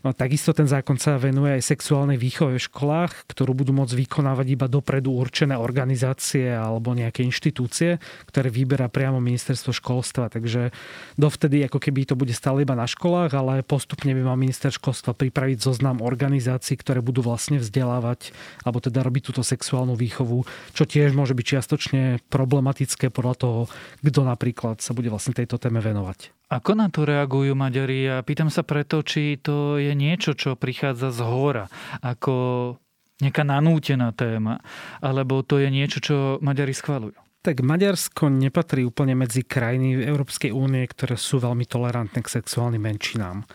No, 0.00 0.16
takisto 0.16 0.56
ten 0.56 0.64
zákon 0.64 0.96
sa 0.96 1.20
venuje 1.20 1.60
aj 1.60 1.76
sexuálnej 1.76 2.16
výchove 2.16 2.56
v 2.56 2.66
školách, 2.72 3.28
ktorú 3.28 3.52
budú 3.52 3.76
môcť 3.76 3.92
vykonávať 4.08 4.46
iba 4.56 4.66
dopredu 4.70 5.12
určené 5.12 5.58
organizácie 5.58 6.48
alebo 6.48 6.96
nejaké 6.96 7.20
inštitúcie, 7.26 8.00
ktoré 8.32 8.48
vyberá 8.48 8.88
priamo 8.88 9.20
ministerstvo 9.20 9.76
školstva. 9.76 10.32
Takže 10.32 10.72
dovtedy 11.20 11.66
ako 11.68 11.82
keby 11.82 12.08
to 12.08 12.14
bude 12.14 12.32
stále 12.32 12.62
iba 12.62 12.78
na 12.78 12.88
školách, 12.88 13.34
ale 13.34 13.66
postupne 13.66 14.14
by 14.14 14.22
mal 14.22 14.38
minister 14.38 14.70
školstva 14.70 15.12
pripraviť 15.18 15.58
zoznam 15.60 16.00
organizácií, 16.00 16.78
ktoré 16.78 17.02
budú 17.02 17.20
vlastne 17.26 17.58
vzdelávať 17.58 18.30
alebo 18.62 18.78
teda 18.78 19.02
robiť 19.02 19.34
túto 19.34 19.42
sexuálnu 19.42 19.98
výchovu, 19.98 20.46
čo 20.72 20.86
tiež 20.86 21.12
môže 21.12 21.34
byť 21.34 21.46
čiastočne 21.58 22.02
problematické 22.30 23.10
podľa 23.10 23.34
toho, 23.34 23.60
kto 24.06 24.20
napríklad 24.22 24.78
sa 24.78 24.94
bude 24.94 25.10
vlastne 25.10 25.34
tejto 25.34 25.58
téme 25.58 25.82
venovať. 25.82 26.37
Ako 26.48 26.72
na 26.72 26.88
to 26.88 27.04
reagujú 27.04 27.52
Maďari? 27.52 28.08
A 28.08 28.24
pýtam 28.24 28.48
sa 28.48 28.64
preto, 28.64 29.04
či 29.04 29.36
to 29.36 29.76
je 29.76 29.92
niečo, 29.92 30.32
čo 30.32 30.56
prichádza 30.56 31.12
z 31.12 31.20
hora, 31.20 31.68
ako 32.00 32.76
nejaká 33.20 33.44
nanútená 33.44 34.16
téma, 34.16 34.62
alebo 35.04 35.44
to 35.44 35.60
je 35.60 35.68
niečo, 35.68 35.98
čo 36.00 36.16
Maďari 36.40 36.72
schvalujú? 36.72 37.18
Tak 37.38 37.62
Maďarsko 37.62 38.32
nepatrí 38.32 38.82
úplne 38.82 39.14
medzi 39.14 39.46
krajiny 39.46 40.02
Európskej 40.02 40.50
únie, 40.50 40.88
ktoré 40.88 41.14
sú 41.14 41.38
veľmi 41.38 41.68
tolerantné 41.68 42.24
k 42.24 42.32
sexuálnym 42.40 42.82
menšinám. 42.82 43.46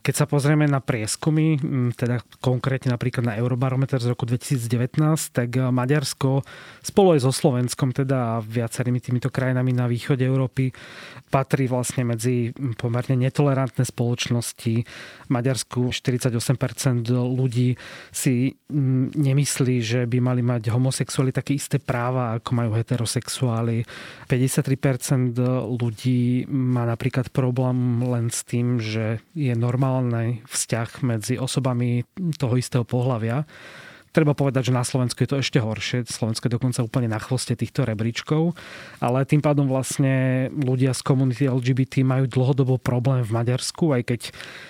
Keď 0.00 0.14
sa 0.16 0.24
pozrieme 0.24 0.64
na 0.64 0.80
prieskumy, 0.80 1.60
teda 1.92 2.24
konkrétne 2.40 2.96
napríklad 2.96 3.20
na 3.20 3.36
Eurobarometer 3.36 4.00
z 4.00 4.08
roku 4.08 4.24
2019, 4.24 4.96
tak 5.36 5.60
Maďarsko 5.60 6.40
spolu 6.80 7.20
aj 7.20 7.28
so 7.28 7.32
Slovenskom, 7.36 7.92
teda 7.92 8.40
viacerými 8.40 8.96
týmito 8.96 9.28
krajinami 9.28 9.76
na 9.76 9.84
východe 9.84 10.24
Európy, 10.24 10.72
patrí 11.28 11.68
vlastne 11.68 12.08
medzi 12.08 12.56
pomerne 12.80 13.20
netolerantné 13.28 13.84
spoločnosti. 13.84 14.88
Maďarsku 15.28 15.92
48% 15.92 17.12
ľudí 17.12 17.76
si 18.08 18.56
nemyslí, 19.12 19.76
že 19.84 20.00
by 20.08 20.18
mali 20.24 20.40
mať 20.40 20.72
homosexuáli 20.72 21.28
také 21.28 21.60
isté 21.60 21.76
práva, 21.76 22.40
ako 22.40 22.50
majú 22.56 22.72
heterosexuáli. 22.72 23.84
53% 24.32 25.36
ľudí 25.76 26.48
má 26.48 26.88
napríklad 26.88 27.28
problém 27.28 28.00
len 28.00 28.32
s 28.32 28.48
tým, 28.48 28.80
že 28.80 29.20
je 29.36 29.52
normálne 29.52 29.89
normálny 29.90 30.46
vzťah 30.46 31.02
medzi 31.02 31.34
osobami 31.34 32.06
toho 32.38 32.54
istého 32.54 32.86
pohľavia. 32.86 33.42
Treba 34.10 34.34
povedať, 34.34 34.70
že 34.70 34.74
na 34.74 34.82
Slovensku 34.82 35.22
je 35.22 35.30
to 35.30 35.38
ešte 35.38 35.62
horšie. 35.62 36.02
Slovensko 36.02 36.50
je 36.50 36.56
dokonca 36.58 36.82
úplne 36.82 37.06
na 37.06 37.22
chvoste 37.22 37.54
týchto 37.54 37.86
rebríčkov. 37.86 38.58
Ale 38.98 39.22
tým 39.22 39.38
pádom 39.38 39.70
vlastne 39.70 40.50
ľudia 40.50 40.90
z 40.90 41.06
komunity 41.06 41.46
LGBT 41.46 42.02
majú 42.02 42.26
dlhodobo 42.26 42.74
problém 42.82 43.22
v 43.22 43.30
Maďarsku, 43.30 43.94
aj 43.94 44.02
keď 44.10 44.20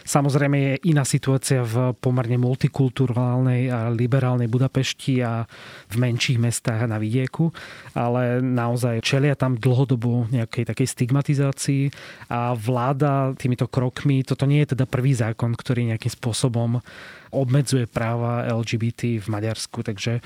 samozrejme 0.04 0.56
je 0.60 0.74
iná 0.92 1.08
situácia 1.08 1.64
v 1.64 1.96
pomerne 1.96 2.36
multikulturálnej 2.36 3.72
a 3.72 3.88
liberálnej 3.88 4.44
Budapešti 4.44 5.24
a 5.24 5.48
v 5.88 5.94
menších 5.96 6.36
mestách 6.36 6.84
na 6.84 7.00
vidieku. 7.00 7.48
Ale 7.96 8.44
naozaj 8.44 9.00
čelia 9.00 9.32
tam 9.40 9.56
dlhodobo 9.56 10.28
nejakej 10.28 10.68
takej 10.68 10.84
stigmatizácii 10.84 11.82
a 12.28 12.52
vláda 12.52 13.32
týmito 13.40 13.64
krokmi, 13.72 14.20
toto 14.20 14.44
nie 14.44 14.60
je 14.68 14.76
teda 14.76 14.84
prvý 14.84 15.16
zákon, 15.16 15.56
ktorý 15.56 15.88
nejakým 15.88 16.12
spôsobom 16.12 16.84
obmedzuje 17.30 17.86
práva 17.90 18.46
LGBT 18.50 19.22
v 19.22 19.26
Maďarsku. 19.26 19.82
Takže 19.82 20.12
e, 20.18 20.20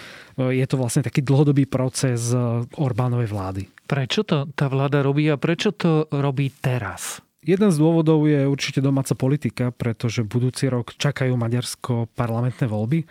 je 0.57 0.67
to 0.69 0.77
vlastne 0.77 1.05
taký 1.05 1.21
dlhodobý 1.21 1.69
proces 1.69 2.33
e, 2.33 2.65
Orbánovej 2.77 3.29
vlády. 3.29 3.63
Prečo 3.85 4.25
to 4.25 4.49
tá 4.57 4.67
vláda 4.69 5.05
robí 5.05 5.29
a 5.29 5.37
prečo 5.37 5.73
to 5.73 6.09
robí 6.09 6.49
teraz? 6.61 7.21
Jeden 7.45 7.69
z 7.69 7.77
dôvodov 7.77 8.25
je 8.25 8.49
určite 8.49 8.81
domáca 8.81 9.13
politika, 9.13 9.69
pretože 9.69 10.25
budúci 10.25 10.73
rok 10.73 10.97
čakajú 10.97 11.37
Maďarsko 11.37 12.09
parlamentné 12.17 12.65
voľby. 12.65 13.05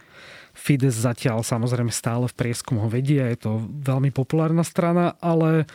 Fides 0.58 0.98
zatiaľ 0.98 1.46
samozrejme 1.46 1.94
stále 1.94 2.26
v 2.26 2.38
prieskumu 2.38 2.90
vedia, 2.90 3.30
je 3.30 3.46
to 3.46 3.52
veľmi 3.62 4.10
populárna 4.10 4.66
strana, 4.66 5.14
ale 5.22 5.70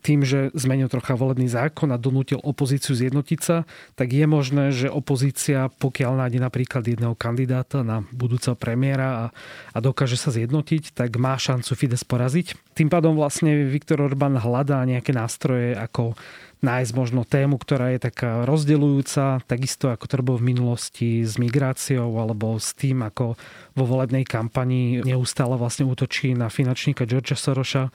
tým, 0.00 0.24
že 0.24 0.50
zmenil 0.56 0.88
trocha 0.88 1.14
volebný 1.14 1.46
zákon 1.46 1.92
a 1.92 2.00
donútil 2.00 2.40
opozíciu 2.40 2.96
zjednotiť 2.96 3.40
sa, 3.40 3.68
tak 3.94 4.10
je 4.10 4.26
možné, 4.26 4.72
že 4.72 4.88
opozícia, 4.88 5.68
pokiaľ 5.68 6.26
nájde 6.26 6.40
napríklad 6.40 6.82
jedného 6.82 7.14
kandidáta 7.14 7.84
na 7.84 8.02
budúceho 8.10 8.56
premiéra 8.56 9.08
a, 9.08 9.24
a 9.70 9.78
dokáže 9.78 10.16
sa 10.16 10.32
zjednotiť, 10.32 10.96
tak 10.96 11.20
má 11.20 11.36
šancu 11.36 11.72
Fides 11.76 12.02
poraziť. 12.02 12.56
Tým 12.74 12.88
pádom 12.88 13.14
vlastne 13.14 13.68
Viktor 13.68 14.00
Orbán 14.00 14.40
hľadá 14.40 14.82
nejaké 14.88 15.12
nástroje, 15.12 15.76
ako 15.76 16.16
nájsť 16.60 16.92
možno 16.92 17.24
tému, 17.24 17.56
ktorá 17.56 17.96
je 17.96 18.04
taká 18.04 18.44
rozdeľujúca, 18.44 19.44
takisto 19.48 19.88
ako 19.88 20.04
to 20.04 20.14
bolo 20.20 20.38
v 20.40 20.52
minulosti 20.52 21.24
s 21.24 21.40
migráciou 21.40 22.20
alebo 22.20 22.60
s 22.60 22.76
tým, 22.76 23.00
ako 23.00 23.36
vo 23.72 23.84
volebnej 23.88 24.28
kampani 24.28 25.00
neustále 25.00 25.56
vlastne 25.56 25.88
útočí 25.88 26.36
na 26.36 26.52
finančníka 26.52 27.08
Georgia 27.08 27.36
Soroša 27.36 27.88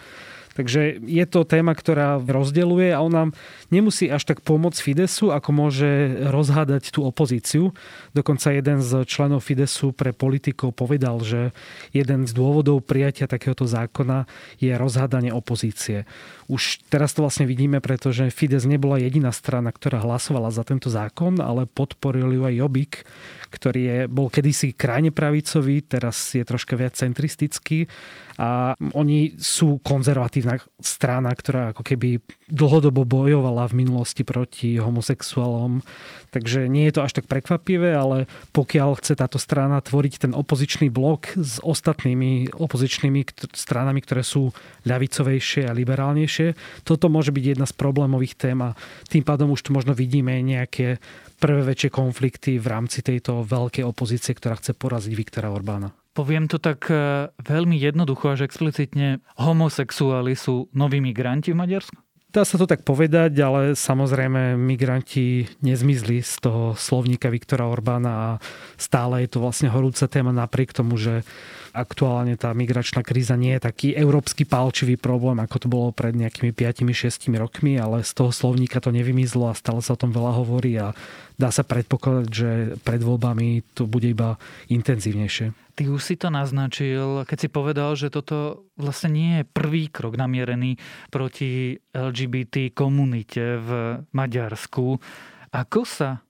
Takže 0.56 1.04
je 1.04 1.26
to 1.28 1.44
téma, 1.44 1.76
ktorá 1.76 2.16
rozdeluje 2.24 2.96
a 2.96 3.04
ona 3.04 3.36
nemusí 3.76 4.08
až 4.08 4.24
tak 4.24 4.40
pomôcť 4.40 4.80
Fidesu, 4.80 5.36
ako 5.36 5.52
môže 5.52 6.16
rozhádať 6.32 6.96
tú 6.96 7.04
opozíciu. 7.04 7.76
Dokonca 8.16 8.56
jeden 8.56 8.80
z 8.80 9.04
členov 9.04 9.44
Fidesu 9.44 9.92
pre 9.92 10.16
politikov 10.16 10.72
povedal, 10.72 11.20
že 11.28 11.52
jeden 11.92 12.24
z 12.24 12.32
dôvodov 12.32 12.88
prijatia 12.88 13.28
takéhoto 13.28 13.68
zákona 13.68 14.32
je 14.64 14.72
rozhádanie 14.80 15.36
opozície. 15.36 16.08
Už 16.48 16.88
teraz 16.88 17.12
to 17.12 17.28
vlastne 17.28 17.44
vidíme, 17.44 17.84
pretože 17.84 18.32
Fides 18.32 18.64
nebola 18.64 18.96
jediná 18.96 19.36
strana, 19.36 19.76
ktorá 19.76 20.00
hlasovala 20.00 20.56
za 20.56 20.64
tento 20.64 20.88
zákon, 20.88 21.44
ale 21.44 21.68
podporil 21.68 22.32
ju 22.32 22.42
aj 22.48 22.56
Jobik, 22.56 22.94
ktorý 23.52 23.82
je, 23.84 24.00
bol 24.08 24.32
kedysi 24.32 24.72
krajne 24.72 25.12
pravicový, 25.12 25.84
teraz 25.84 26.32
je 26.32 26.48
troška 26.48 26.80
viac 26.80 26.96
centristický 26.96 27.92
a 28.36 28.76
oni 28.92 29.40
sú 29.40 29.80
konzervatívna 29.80 30.60
strana, 30.84 31.32
ktorá 31.32 31.72
ako 31.72 31.84
keby 31.88 32.20
dlhodobo 32.52 33.08
bojovala 33.08 33.72
v 33.72 33.86
minulosti 33.86 34.28
proti 34.28 34.76
homosexuálom. 34.76 35.80
Takže 36.36 36.68
nie 36.68 36.92
je 36.92 37.00
to 37.00 37.06
až 37.08 37.22
tak 37.22 37.32
prekvapivé, 37.32 37.96
ale 37.96 38.28
pokiaľ 38.52 39.00
chce 39.00 39.16
táto 39.16 39.40
strana 39.40 39.80
tvoriť 39.80 40.28
ten 40.28 40.32
opozičný 40.36 40.92
blok 40.92 41.32
s 41.40 41.64
ostatnými 41.64 42.52
opozičnými 42.52 43.50
stranami, 43.56 44.04
ktoré 44.04 44.22
sú 44.22 44.52
ľavicovejšie 44.84 45.72
a 45.72 45.76
liberálnejšie, 45.76 46.84
toto 46.84 47.08
môže 47.08 47.32
byť 47.32 47.44
jedna 47.56 47.66
z 47.66 47.74
problémových 47.80 48.36
tém 48.36 48.60
a 48.60 48.76
tým 49.08 49.24
pádom 49.24 49.56
už 49.56 49.64
tu 49.64 49.72
možno 49.72 49.96
vidíme 49.96 50.36
nejaké 50.44 51.00
prvé 51.40 51.64
väčšie 51.72 51.90
konflikty 51.92 52.60
v 52.60 52.68
rámci 52.68 53.00
tejto 53.00 53.48
veľkej 53.48 53.88
opozície, 53.88 54.36
ktorá 54.36 54.60
chce 54.60 54.76
poraziť 54.76 55.14
Viktora 55.16 55.52
Orbána. 55.52 56.05
Poviem 56.16 56.48
to 56.48 56.64
tak 56.64 56.88
e, 56.88 57.28
veľmi 57.44 57.76
jednoducho 57.76 58.40
až 58.40 58.48
explicitne. 58.48 59.20
Homosexuáli 59.36 60.32
sú 60.40 60.72
noví 60.72 61.04
migranti 61.04 61.52
v 61.52 61.60
Maďarsku? 61.60 62.00
Dá 62.32 62.44
sa 62.44 62.60
to 62.60 62.68
tak 62.68 62.84
povedať, 62.84 63.32
ale 63.40 63.80
samozrejme 63.80 64.60
migranti 64.60 65.48
nezmizli 65.64 66.20
z 66.20 66.44
toho 66.44 66.76
slovníka 66.76 67.32
Viktora 67.32 67.64
Orbána 67.68 68.12
a 68.12 68.30
stále 68.76 69.24
je 69.24 69.36
to 69.36 69.44
vlastne 69.44 69.72
horúca 69.72 70.08
téma 70.12 70.36
napriek 70.36 70.76
tomu, 70.76 71.00
že 71.00 71.24
aktuálne 71.76 72.40
tá 72.40 72.56
migračná 72.56 73.04
kríza 73.04 73.36
nie 73.36 73.60
je 73.60 73.68
taký 73.68 73.92
európsky 73.92 74.48
palčivý 74.48 74.96
problém, 74.96 75.44
ako 75.44 75.56
to 75.60 75.68
bolo 75.68 75.92
pred 75.92 76.16
nejakými 76.16 76.56
5-6 76.56 77.28
rokmi, 77.36 77.76
ale 77.76 78.08
z 78.08 78.12
toho 78.16 78.32
slovníka 78.32 78.80
to 78.80 78.96
nevymizlo 78.96 79.52
a 79.52 79.60
stále 79.60 79.84
sa 79.84 79.94
o 79.94 80.00
tom 80.00 80.16
veľa 80.16 80.32
hovorí 80.40 80.80
a 80.80 80.96
dá 81.36 81.52
sa 81.52 81.68
predpokladať, 81.68 82.28
že 82.32 82.50
pred 82.80 83.04
voľbami 83.04 83.76
to 83.76 83.84
bude 83.84 84.08
iba 84.08 84.40
intenzívnejšie. 84.72 85.52
Ty 85.76 85.84
už 85.92 86.02
si 86.08 86.16
to 86.16 86.32
naznačil, 86.32 87.28
keď 87.28 87.38
si 87.38 87.50
povedal, 87.52 88.00
že 88.00 88.08
toto 88.08 88.64
vlastne 88.80 89.12
nie 89.12 89.32
je 89.44 89.44
prvý 89.44 89.92
krok 89.92 90.16
namierený 90.16 90.80
proti 91.12 91.76
LGBT 91.92 92.72
komunite 92.72 93.60
v 93.60 94.00
Maďarsku. 94.16 94.96
Ako 95.52 95.84
sa 95.84 96.24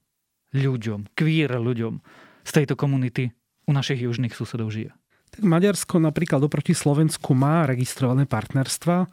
ľuďom, 0.58 1.14
queer 1.14 1.62
ľuďom 1.62 2.02
z 2.42 2.52
tejto 2.58 2.74
komunity 2.74 3.30
u 3.70 3.72
našich 3.78 4.02
južných 4.02 4.34
susedov 4.34 4.74
žije? 4.74 4.90
Tak 5.36 5.44
Maďarsko 5.44 6.00
napríklad 6.00 6.40
oproti 6.48 6.72
Slovensku 6.72 7.36
má 7.36 7.68
registrované 7.68 8.24
partnerstva, 8.24 9.12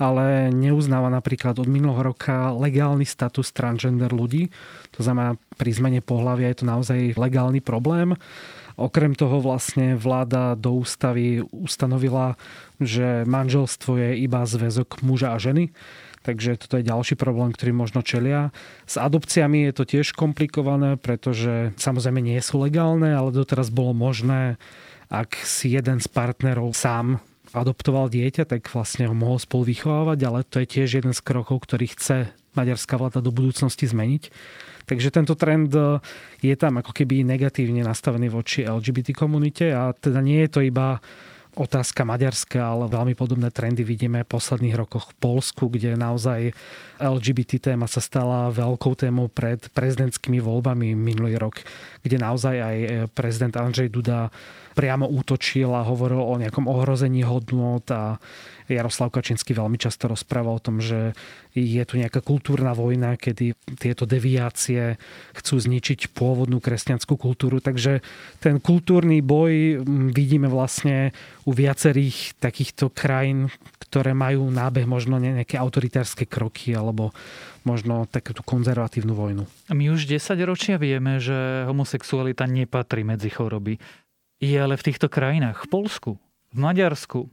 ale 0.00 0.48
neuznáva 0.48 1.12
napríklad 1.12 1.60
od 1.60 1.68
minulého 1.68 2.16
roka 2.16 2.48
legálny 2.56 3.04
status 3.04 3.52
transgender 3.52 4.08
ľudí. 4.08 4.48
To 4.96 5.04
znamená, 5.04 5.36
pri 5.60 5.70
zmene 5.76 6.00
pohľavia 6.00 6.48
je 6.48 6.64
to 6.64 6.64
naozaj 6.64 6.98
legálny 7.20 7.60
problém. 7.60 8.16
Okrem 8.80 9.12
toho 9.12 9.44
vlastne 9.44 10.00
vláda 10.00 10.56
do 10.56 10.80
ústavy 10.80 11.44
ustanovila, 11.52 12.40
že 12.80 13.28
manželstvo 13.28 14.00
je 14.00 14.10
iba 14.24 14.40
zväzok 14.48 15.04
muža 15.04 15.36
a 15.36 15.42
ženy. 15.42 15.76
Takže 16.24 16.56
toto 16.56 16.80
je 16.80 16.88
ďalší 16.88 17.20
problém, 17.20 17.52
ktorý 17.52 17.76
možno 17.76 18.00
čelia. 18.00 18.56
S 18.88 18.96
adopciami 18.96 19.68
je 19.68 19.72
to 19.76 19.84
tiež 19.84 20.16
komplikované, 20.16 20.96
pretože 20.96 21.76
samozrejme 21.76 22.24
nie 22.24 22.40
sú 22.40 22.64
legálne, 22.64 23.12
ale 23.12 23.36
doteraz 23.36 23.68
bolo 23.68 23.92
možné, 23.92 24.56
ak 25.10 25.42
si 25.42 25.74
jeden 25.74 25.98
z 25.98 26.06
partnerov 26.06 26.70
sám 26.72 27.18
adoptoval 27.50 28.06
dieťa, 28.06 28.46
tak 28.46 28.70
vlastne 28.70 29.10
ho 29.10 29.14
mohol 29.14 29.42
spolu 29.42 29.74
vychovávať, 29.74 30.18
ale 30.22 30.46
to 30.46 30.62
je 30.62 30.70
tiež 30.70 31.02
jeden 31.02 31.10
z 31.10 31.20
krokov, 31.20 31.66
ktorý 31.66 31.90
chce 31.90 32.30
maďarská 32.54 32.94
vláda 32.94 33.18
do 33.18 33.34
budúcnosti 33.34 33.90
zmeniť. 33.90 34.30
Takže 34.86 35.14
tento 35.14 35.38
trend 35.38 35.70
e, 35.74 36.02
je 36.42 36.54
tam 36.58 36.82
ako 36.82 36.90
keby 36.90 37.22
negatívne 37.22 37.82
nastavený 37.86 38.30
voči 38.30 38.66
LGBT 38.66 39.14
komunite 39.14 39.70
a 39.70 39.94
teda 39.94 40.18
nie 40.18 40.46
je 40.46 40.50
to 40.50 40.60
iba 40.66 40.98
otázka 41.58 42.06
maďarská, 42.06 42.60
ale 42.60 42.86
veľmi 42.86 43.18
podobné 43.18 43.50
trendy 43.50 43.82
vidíme 43.82 44.22
v 44.22 44.32
posledných 44.32 44.76
rokoch 44.78 45.10
v 45.10 45.18
Polsku, 45.18 45.66
kde 45.66 45.98
naozaj 45.98 46.54
LGBT 47.00 47.72
téma 47.72 47.90
sa 47.90 47.98
stala 47.98 48.52
veľkou 48.54 48.94
témou 48.94 49.26
pred 49.26 49.58
prezidentskými 49.72 50.38
voľbami 50.38 50.94
minulý 50.94 51.40
rok, 51.40 51.62
kde 52.04 52.16
naozaj 52.20 52.56
aj 52.56 52.76
prezident 53.16 53.54
Andrzej 53.58 53.90
Duda 53.90 54.30
priamo 54.78 55.10
útočil 55.10 55.74
a 55.74 55.82
hovoril 55.82 56.22
o 56.22 56.38
nejakom 56.38 56.70
ohrození 56.70 57.26
hodnot 57.26 57.90
a 57.90 58.22
Jaroslav 58.70 59.10
Kačinsky 59.10 59.50
veľmi 59.50 59.74
často 59.74 60.06
rozpráva 60.06 60.54
o 60.54 60.62
tom, 60.62 60.78
že 60.78 61.10
je 61.54 61.82
tu 61.82 61.98
nejaká 61.98 62.22
kultúrna 62.22 62.72
vojna, 62.72 63.18
kedy 63.18 63.58
tieto 63.78 64.06
deviácie 64.06 64.96
chcú 65.34 65.54
zničiť 65.58 66.14
pôvodnú 66.14 66.62
kresťanskú 66.62 67.18
kultúru. 67.18 67.58
Takže 67.58 68.00
ten 68.38 68.62
kultúrny 68.62 69.18
boj 69.20 69.82
vidíme 70.14 70.46
vlastne 70.46 71.10
u 71.42 71.50
viacerých 71.50 72.38
takýchto 72.38 72.94
krajín, 72.94 73.50
ktoré 73.90 74.14
majú 74.14 74.46
nábeh 74.46 74.86
možno 74.86 75.18
nejaké 75.18 75.58
autoritárske 75.58 76.22
kroky 76.22 76.70
alebo 76.78 77.10
možno 77.66 78.06
takúto 78.06 78.46
konzervatívnu 78.46 79.12
vojnu. 79.12 79.44
My 79.74 79.90
už 79.90 80.06
10 80.06 80.38
ročia 80.46 80.78
vieme, 80.78 81.18
že 81.18 81.66
homosexualita 81.66 82.46
nepatrí 82.46 83.02
medzi 83.02 83.28
choroby. 83.28 83.82
Je 84.40 84.56
ale 84.56 84.78
v 84.78 84.86
týchto 84.86 85.12
krajinách, 85.12 85.66
v 85.66 85.68
Polsku, 85.68 86.10
v 86.54 86.56
Maďarsku, 86.56 87.28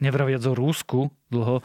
nevraviac 0.00 0.40
o 0.48 0.56
Rúsku 0.56 1.12
dlho, 1.28 1.60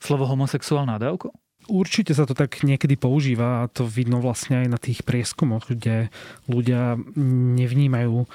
slovo 0.00 0.26
homosexuál 0.26 0.86
nadávko? 0.86 1.30
Určite 1.66 2.14
sa 2.14 2.24
to 2.24 2.34
tak 2.34 2.62
niekedy 2.62 2.94
používa 2.94 3.66
a 3.66 3.70
to 3.70 3.82
vidno 3.86 4.22
vlastne 4.22 4.62
aj 4.62 4.68
na 4.70 4.78
tých 4.78 5.02
prieskumoch, 5.02 5.66
kde 5.66 6.14
ľudia 6.46 6.94
nevnímajú 7.18 8.26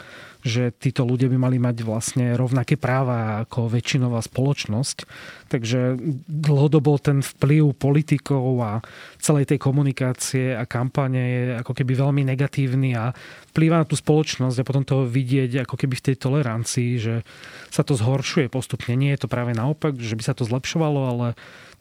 že 0.42 0.74
títo 0.74 1.06
ľudia 1.06 1.30
by 1.30 1.38
mali 1.38 1.58
mať 1.62 1.86
vlastne 1.86 2.34
rovnaké 2.34 2.74
práva 2.74 3.46
ako 3.46 3.70
väčšinová 3.70 4.18
spoločnosť. 4.26 5.06
Takže 5.54 6.02
dlhodobo 6.26 6.98
ten 6.98 7.22
vplyv 7.22 7.78
politikov 7.78 8.58
a 8.58 8.82
celej 9.22 9.54
tej 9.54 9.60
komunikácie 9.62 10.58
a 10.58 10.66
kampane 10.66 11.22
je 11.22 11.42
ako 11.62 11.74
keby 11.78 11.94
veľmi 11.94 12.22
negatívny 12.26 12.98
a 12.98 13.14
vplýva 13.54 13.86
na 13.86 13.86
tú 13.86 13.94
spoločnosť 13.94 14.58
a 14.62 14.68
potom 14.68 14.82
to 14.82 15.06
vidieť 15.06 15.62
ako 15.70 15.76
keby 15.78 15.94
v 16.02 16.06
tej 16.10 16.16
tolerancii, 16.18 16.92
že 16.98 17.16
sa 17.70 17.86
to 17.86 17.94
zhoršuje 17.94 18.50
postupne. 18.50 18.98
Nie 18.98 19.14
je 19.14 19.28
to 19.28 19.32
práve 19.32 19.54
naopak, 19.54 19.94
že 20.02 20.18
by 20.18 20.24
sa 20.26 20.34
to 20.34 20.48
zlepšovalo, 20.48 21.02
ale 21.06 21.28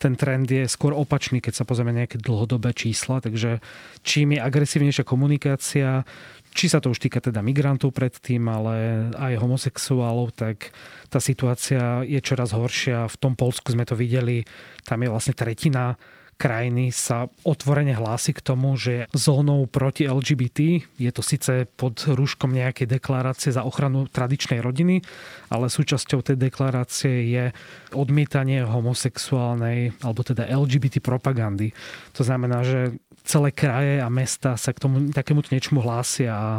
ten 0.01 0.17
trend 0.17 0.49
je 0.49 0.65
skôr 0.65 0.97
opačný, 0.97 1.45
keď 1.45 1.61
sa 1.61 1.69
pozrieme 1.69 1.93
nejaké 1.93 2.17
dlhodobé 2.17 2.73
čísla. 2.73 3.21
Takže 3.21 3.61
čím 4.01 4.33
je 4.33 4.41
agresívnejšia 4.41 5.05
komunikácia, 5.05 6.09
či 6.57 6.73
sa 6.73 6.81
to 6.81 6.89
už 6.89 7.05
týka 7.05 7.21
teda 7.21 7.45
migrantov 7.45 7.93
predtým, 7.93 8.49
ale 8.49 9.07
aj 9.13 9.39
homosexuálov, 9.39 10.33
tak 10.33 10.73
tá 11.13 11.21
situácia 11.21 12.01
je 12.09 12.17
čoraz 12.25 12.57
horšia. 12.57 13.13
V 13.13 13.17
tom 13.21 13.37
Polsku 13.37 13.77
sme 13.77 13.85
to 13.85 13.93
videli, 13.93 14.43
tam 14.89 15.05
je 15.05 15.13
vlastne 15.13 15.37
tretina 15.37 15.95
krajiny 16.41 16.89
sa 16.89 17.29
otvorene 17.45 17.93
hlási 17.93 18.33
k 18.33 18.41
tomu, 18.41 18.81
že 18.81 19.05
zónou 19.13 19.69
proti 19.69 20.09
LGBT 20.09 20.81
je 20.97 21.11
to 21.13 21.21
síce 21.21 21.69
pod 21.77 22.01
rúškom 22.01 22.49
nejakej 22.57 22.89
deklarácie 22.89 23.53
za 23.53 23.69
ochranu 23.69 24.09
tradičnej 24.09 24.65
rodiny, 24.65 25.05
ale 25.53 25.69
súčasťou 25.69 26.25
tej 26.25 26.41
deklarácie 26.41 27.29
je 27.29 27.45
odmietanie 27.93 28.65
homosexuálnej 28.65 29.93
alebo 30.01 30.25
teda 30.25 30.49
LGBT 30.49 31.05
propagandy. 31.05 31.77
To 32.17 32.25
znamená, 32.25 32.65
že 32.65 32.97
celé 33.29 33.53
kraje 33.53 34.01
a 34.01 34.09
mesta 34.09 34.57
sa 34.57 34.73
k 34.73 34.81
tomu 34.81 35.13
takémuto 35.13 35.53
niečomu 35.53 35.85
hlásia 35.85 36.33
a 36.33 36.51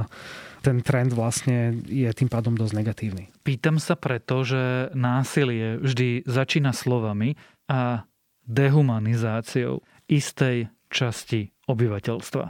ten 0.61 0.77
trend 0.85 1.17
vlastne 1.17 1.73
je 1.89 2.05
tým 2.13 2.29
pádom 2.29 2.53
dosť 2.53 2.73
negatívny. 2.77 3.33
Pýtam 3.41 3.81
sa 3.81 3.97
preto, 3.97 4.45
že 4.45 4.93
násilie 4.93 5.81
vždy 5.81 6.29
začína 6.29 6.69
slovami 6.69 7.33
a 7.65 8.05
dehumanizáciou 8.45 9.83
istej 10.09 10.67
časti 10.91 11.53
obyvateľstva. 11.69 12.45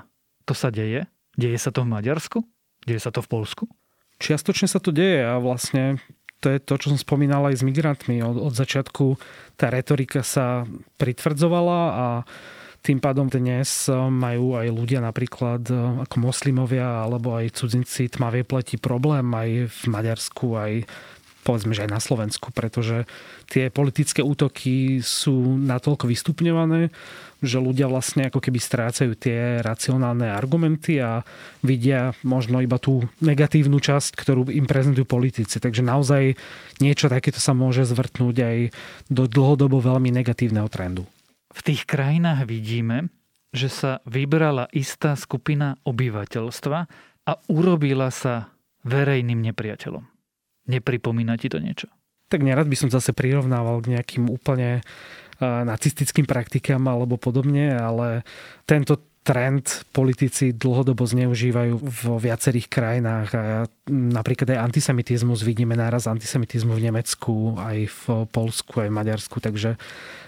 To 0.50 0.54
sa 0.58 0.74
deje? 0.74 1.06
Deje 1.38 1.58
sa 1.62 1.70
to 1.70 1.86
v 1.86 1.92
Maďarsku? 1.94 2.40
Deje 2.84 3.00
sa 3.00 3.14
to 3.14 3.22
v 3.22 3.30
Polsku? 3.30 3.64
Čiastočne 4.22 4.68
sa 4.70 4.82
to 4.82 4.94
deje 4.94 5.26
a 5.26 5.38
vlastne 5.38 6.02
to 6.42 6.50
je 6.50 6.58
to, 6.58 6.74
čo 6.82 6.88
som 6.94 7.00
spomínal 7.00 7.46
aj 7.46 7.62
s 7.62 7.66
migrantmi. 7.66 8.26
Od, 8.26 8.38
od 8.38 8.54
začiatku 8.54 9.18
tá 9.58 9.70
retorika 9.70 10.26
sa 10.26 10.66
pritvrdzovala 10.98 11.82
a 11.94 12.08
tým 12.82 12.98
pádom 12.98 13.30
dnes 13.30 13.70
majú 13.94 14.58
aj 14.58 14.74
ľudia 14.74 15.06
napríklad 15.06 15.62
eh, 15.70 15.78
ako 16.02 16.16
moslimovia 16.18 17.06
alebo 17.06 17.38
aj 17.38 17.54
cudzinci 17.54 18.10
tmavej 18.10 18.42
pleti 18.50 18.76
problém 18.82 19.30
aj 19.30 19.70
v 19.70 19.82
Maďarsku, 19.86 20.46
aj 20.58 20.74
povedzme, 21.42 21.74
že 21.74 21.86
aj 21.86 21.92
na 21.92 22.02
Slovensku, 22.02 22.54
pretože 22.54 23.10
tie 23.50 23.74
politické 23.74 24.22
útoky 24.22 25.02
sú 25.02 25.58
natoľko 25.58 26.08
vystupňované, 26.08 26.94
že 27.42 27.58
ľudia 27.58 27.90
vlastne 27.90 28.30
ako 28.30 28.38
keby 28.38 28.62
strácajú 28.62 29.18
tie 29.18 29.66
racionálne 29.66 30.30
argumenty 30.30 31.02
a 31.02 31.26
vidia 31.66 32.14
možno 32.22 32.62
iba 32.62 32.78
tú 32.78 33.10
negatívnu 33.20 33.82
časť, 33.82 34.14
ktorú 34.14 34.54
im 34.54 34.70
prezentujú 34.70 35.10
politici. 35.10 35.58
Takže 35.58 35.82
naozaj 35.82 36.38
niečo 36.78 37.10
takéto 37.10 37.42
sa 37.42 37.58
môže 37.58 37.82
zvrtnúť 37.90 38.36
aj 38.38 38.58
do 39.10 39.26
dlhodobo 39.26 39.82
veľmi 39.82 40.14
negatívneho 40.14 40.70
trendu 40.70 41.10
v 41.52 41.62
tých 41.62 41.84
krajinách 41.84 42.48
vidíme, 42.48 43.12
že 43.52 43.68
sa 43.68 43.92
vybrala 44.08 44.72
istá 44.72 45.20
skupina 45.20 45.76
obyvateľstva 45.84 46.80
a 47.28 47.32
urobila 47.52 48.08
sa 48.10 48.56
verejným 48.88 49.44
nepriateľom. 49.52 50.11
Nepripomína 50.70 51.40
ti 51.40 51.50
to 51.50 51.58
niečo? 51.58 51.90
Tak 52.30 52.46
nerad 52.46 52.70
by 52.70 52.78
som 52.78 52.90
zase 52.94 53.12
prirovnával 53.12 53.82
k 53.82 53.98
nejakým 53.98 54.30
úplne 54.30 54.86
nacistickým 55.42 56.30
praktikám 56.30 56.86
alebo 56.86 57.18
podobne, 57.18 57.74
ale 57.74 58.22
tento 58.70 59.02
trend 59.22 59.86
politici 59.94 60.50
dlhodobo 60.50 61.06
zneužívajú 61.06 61.78
vo 61.78 62.18
viacerých 62.18 62.68
krajinách 62.70 63.30
a 63.38 63.44
napríklad 63.90 64.58
aj 64.58 64.74
antisemitizmus, 64.74 65.46
vidíme 65.46 65.78
náraz 65.78 66.10
antisemitizmu 66.10 66.74
v 66.74 66.90
Nemecku, 66.90 67.54
aj 67.58 67.78
v 67.86 68.04
Polsku, 68.34 68.82
aj 68.82 68.90
v 68.90 68.98
Maďarsku, 68.98 69.38
takže 69.38 69.78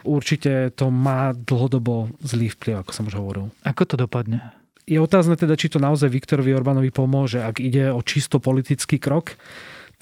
určite 0.06 0.70
to 0.78 0.94
má 0.94 1.34
dlhodobo 1.34 2.14
zlý 2.22 2.54
vplyv, 2.54 2.86
ako 2.86 2.92
som 2.94 3.10
už 3.10 3.18
hovoril. 3.18 3.50
Ako 3.66 3.90
to 3.90 3.98
dopadne? 3.98 4.54
Je 4.86 5.02
otázne 5.02 5.34
teda, 5.42 5.58
či 5.58 5.74
to 5.74 5.82
naozaj 5.82 6.14
Viktorovi 6.14 6.54
Orbánovi 6.54 6.94
pomôže, 6.94 7.42
ak 7.42 7.66
ide 7.66 7.90
o 7.90 8.02
čisto 8.06 8.38
politický 8.38 9.02
krok, 9.02 9.34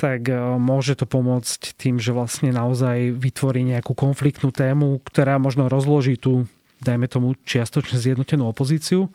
tak 0.02 0.26
e, 0.26 0.34
môže 0.58 0.98
to 0.98 1.06
pomôcť 1.06 1.78
tým, 1.78 2.02
že 2.02 2.10
vlastne 2.10 2.50
naozaj 2.50 3.14
vytvorí 3.14 3.62
nejakú 3.62 3.94
konfliktnú 3.94 4.50
tému, 4.50 4.98
ktorá 5.06 5.38
možno 5.38 5.70
rozloží 5.70 6.18
tú 6.18 6.50
dajme 6.82 7.06
tomu, 7.06 7.38
čiastočne 7.46 8.02
zjednotenú 8.02 8.50
opozíciu. 8.50 9.14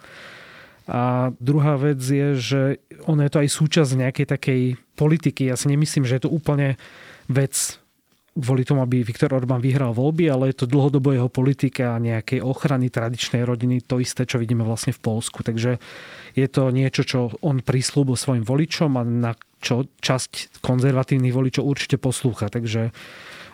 A 0.87 1.35
druhá 1.43 1.75
vec 1.75 1.99
je, 1.99 2.39
že 2.39 2.63
ono 3.11 3.27
je 3.27 3.31
to 3.35 3.43
aj 3.43 3.49
súčasť 3.51 3.91
nejakej 3.99 4.27
takej 4.31 4.63
politiky. 4.95 5.51
Ja 5.51 5.59
si 5.59 5.67
nemyslím, 5.67 6.07
že 6.07 6.15
je 6.17 6.23
to 6.23 6.31
úplne 6.31 6.79
vec 7.27 7.83
kvôli 8.37 8.69
tomu, 8.69 8.85
aby 8.85 9.01
Viktor 9.01 9.33
Orbán 9.33 9.65
vyhral 9.65 9.97
voľby, 9.97 10.29
ale 10.29 10.53
je 10.53 10.63
to 10.63 10.71
dlhodobo 10.71 11.17
jeho 11.17 11.33
politika 11.33 11.97
nejakej 11.97 12.45
ochrany 12.45 12.93
tradičnej 12.93 13.43
rodiny, 13.43 13.81
to 13.81 13.99
isté, 13.99 14.29
čo 14.29 14.37
vidíme 14.37 14.63
vlastne 14.63 14.93
v 14.93 15.01
Polsku. 15.01 15.41
Takže 15.41 15.81
je 16.37 16.47
to 16.47 16.69
niečo, 16.69 17.03
čo 17.03 17.19
on 17.41 17.65
prislúbil 17.65 18.15
svojim 18.15 18.45
voličom 18.45 19.01
a 19.01 19.03
na 19.03 19.33
čo 19.65 19.89
časť 20.05 20.61
konzervatívnych 20.61 21.33
voličov 21.33 21.65
určite 21.65 21.97
poslúcha. 21.97 22.53
Takže 22.53 22.93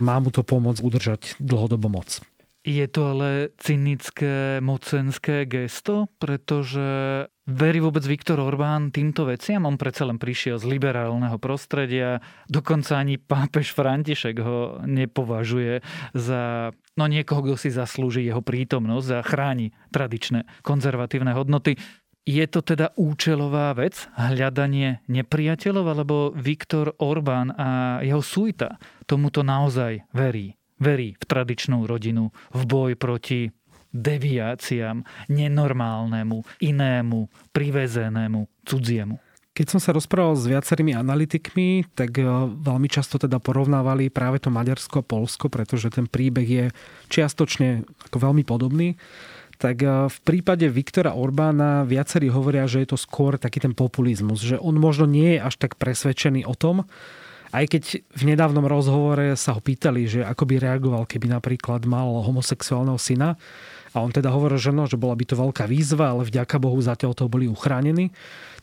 má 0.03 0.19
mu 0.19 0.29
to 0.29 0.43
pomôcť 0.43 0.83
udržať 0.83 1.21
dlhodobo 1.39 1.87
moc. 1.87 2.19
Je 2.63 2.87
to 2.87 3.01
ale 3.11 3.51
cynické, 3.59 4.63
mocenské 4.63 5.43
gesto, 5.43 6.07
pretože 6.15 7.27
verí 7.47 7.83
vôbec 7.83 8.03
Viktor 8.07 8.39
Orbán 8.39 8.91
týmto 8.91 9.27
veciam? 9.27 9.67
On 9.67 9.75
predsa 9.75 10.07
len 10.07 10.19
prišiel 10.19 10.59
z 10.59 10.65
liberálneho 10.67 11.35
prostredia, 11.39 12.23
dokonca 12.47 12.99
ani 12.99 13.19
pápež 13.19 13.75
František 13.75 14.35
ho 14.39 14.79
nepovažuje 14.87 15.83
za 16.15 16.71
no 16.95 17.05
niekoho, 17.07 17.43
kto 17.43 17.55
si 17.59 17.69
zaslúži 17.73 18.23
jeho 18.23 18.39
prítomnosť 18.39 19.09
a 19.13 19.25
chráni 19.25 19.75
tradičné 19.91 20.63
konzervatívne 20.63 21.35
hodnoty. 21.35 21.75
Je 22.23 22.45
to 22.47 22.63
teda 22.63 22.95
účelová 22.95 23.75
vec, 23.75 24.07
hľadanie 24.15 25.03
nepriateľov, 25.11 25.85
alebo 25.91 26.15
Viktor 26.31 26.95
Orbán 27.03 27.51
a 27.51 27.99
jeho 27.99 28.23
sújta 28.23 28.79
tomuto 29.03 29.43
naozaj 29.43 30.07
verí? 30.15 30.55
verí 30.83 31.15
v 31.15 31.23
tradičnú 31.23 31.87
rodinu, 31.87 32.35
v 32.51 32.61
boj 32.67 32.91
proti 32.99 33.55
deviáciám, 33.93 35.05
nenormálnemu, 35.29 36.41
inému, 36.59 37.29
privezenému, 37.53 38.49
cudziemu. 38.65 39.21
Keď 39.53 39.69
som 39.69 39.77
sa 39.77 39.93
rozprával 39.93 40.33
s 40.33 40.49
viacerými 40.49 40.97
analytikmi, 40.97 41.85
tak 41.93 42.17
e, 42.17 42.25
veľmi 42.57 42.89
často 42.89 43.21
teda 43.21 43.37
porovnávali 43.37 44.09
práve 44.09 44.41
to 44.41 44.49
Maďarsko 44.49 45.05
a 45.05 45.07
Polsko, 45.07 45.45
pretože 45.45 45.93
ten 45.93 46.09
príbeh 46.09 46.47
je 46.49 46.65
čiastočne 47.13 47.85
ako 48.09 48.17
veľmi 48.17 48.41
podobný. 48.41 48.97
Tak 49.61 49.77
e, 49.77 50.09
v 50.09 50.17
prípade 50.25 50.65
Viktora 50.73 51.13
Orbána 51.13 51.85
viacerí 51.85 52.33
hovoria, 52.33 52.65
že 52.65 52.81
je 52.81 52.97
to 52.97 52.97
skôr 52.97 53.37
taký 53.37 53.61
ten 53.61 53.77
populizmus, 53.77 54.41
že 54.41 54.57
on 54.57 54.73
možno 54.73 55.05
nie 55.05 55.37
je 55.37 55.45
až 55.45 55.61
tak 55.61 55.77
presvedčený 55.77 56.49
o 56.49 56.57
tom, 56.57 56.89
Aj 57.53 57.69
keď 57.69 58.01
v 58.09 58.23
nedávnom 58.33 58.65
rozhovore 58.65 59.37
sa 59.37 59.53
ho 59.53 59.61
pýtali, 59.61 60.09
že 60.09 60.25
ako 60.25 60.49
by 60.49 60.55
reagoval, 60.57 61.05
keby 61.05 61.29
napríklad 61.29 61.85
mal 61.85 62.25
homosexuálneho 62.25 62.97
syna, 62.97 63.37
a 63.93 64.01
on 64.01 64.09
teda 64.09 64.33
hovoril, 64.33 64.57
že 64.57 64.73
no, 64.73 64.89
že 64.89 64.97
bola 64.97 65.13
by 65.13 65.25
to 65.29 65.37
veľká 65.37 65.69
výzva, 65.69 66.17
ale 66.17 66.25
vďaka 66.25 66.57
Bohu 66.57 66.81
zatiaľ 66.81 67.13
to 67.13 67.29
boli 67.29 67.45
uchránení. 67.45 68.09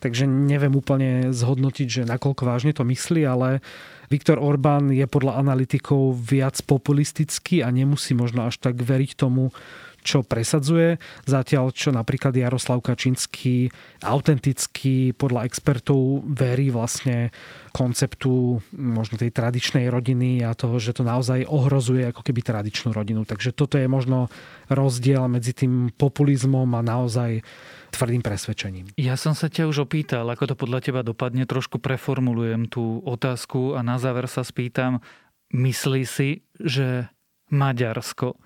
Takže 0.02 0.26
neviem 0.26 0.74
úplne 0.74 1.30
zhodnotiť, 1.30 1.86
že 1.86 2.02
nakoľko 2.10 2.42
vážne 2.42 2.74
to 2.74 2.82
myslí, 2.82 3.22
ale 3.22 3.62
Viktor 4.10 4.42
Orbán 4.42 4.90
je 4.90 5.06
podľa 5.06 5.38
analytikov 5.38 6.18
viac 6.18 6.58
populistický 6.66 7.62
a 7.62 7.70
nemusí 7.70 8.10
možno 8.10 8.50
až 8.50 8.58
tak 8.58 8.82
veriť 8.82 9.14
tomu, 9.14 9.54
čo 10.00 10.24
presadzuje, 10.24 10.96
zatiaľ 11.28 11.72
čo 11.72 11.92
napríklad 11.92 12.32
Jaroslav 12.32 12.80
Kačinský 12.80 13.68
autenticky 14.04 15.12
podľa 15.12 15.44
expertov 15.44 16.24
verí 16.24 16.72
vlastne 16.72 17.32
konceptu 17.70 18.58
možno 18.74 19.14
tej 19.20 19.30
tradičnej 19.30 19.86
rodiny 19.92 20.42
a 20.42 20.56
toho, 20.56 20.80
že 20.82 20.96
to 20.96 21.06
naozaj 21.06 21.46
ohrozuje 21.46 22.08
ako 22.08 22.24
keby 22.26 22.40
tradičnú 22.42 22.90
rodinu. 22.90 23.22
Takže 23.22 23.54
toto 23.54 23.78
je 23.78 23.86
možno 23.86 24.32
rozdiel 24.66 25.28
medzi 25.30 25.54
tým 25.54 25.94
populizmom 25.94 26.66
a 26.74 26.80
naozaj 26.82 27.44
tvrdým 27.90 28.22
presvedčením. 28.22 28.94
Ja 28.94 29.18
som 29.18 29.34
sa 29.34 29.50
ťa 29.50 29.66
už 29.66 29.90
opýtal, 29.90 30.26
ako 30.30 30.54
to 30.54 30.54
podľa 30.54 30.80
teba 30.80 31.00
dopadne. 31.02 31.44
Trošku 31.44 31.82
preformulujem 31.82 32.70
tú 32.70 33.02
otázku 33.02 33.74
a 33.74 33.82
na 33.82 33.98
záver 33.98 34.30
sa 34.30 34.46
spýtam, 34.46 35.02
myslí 35.50 36.02
si, 36.06 36.46
že 36.58 37.10
Maďarsko 37.50 38.38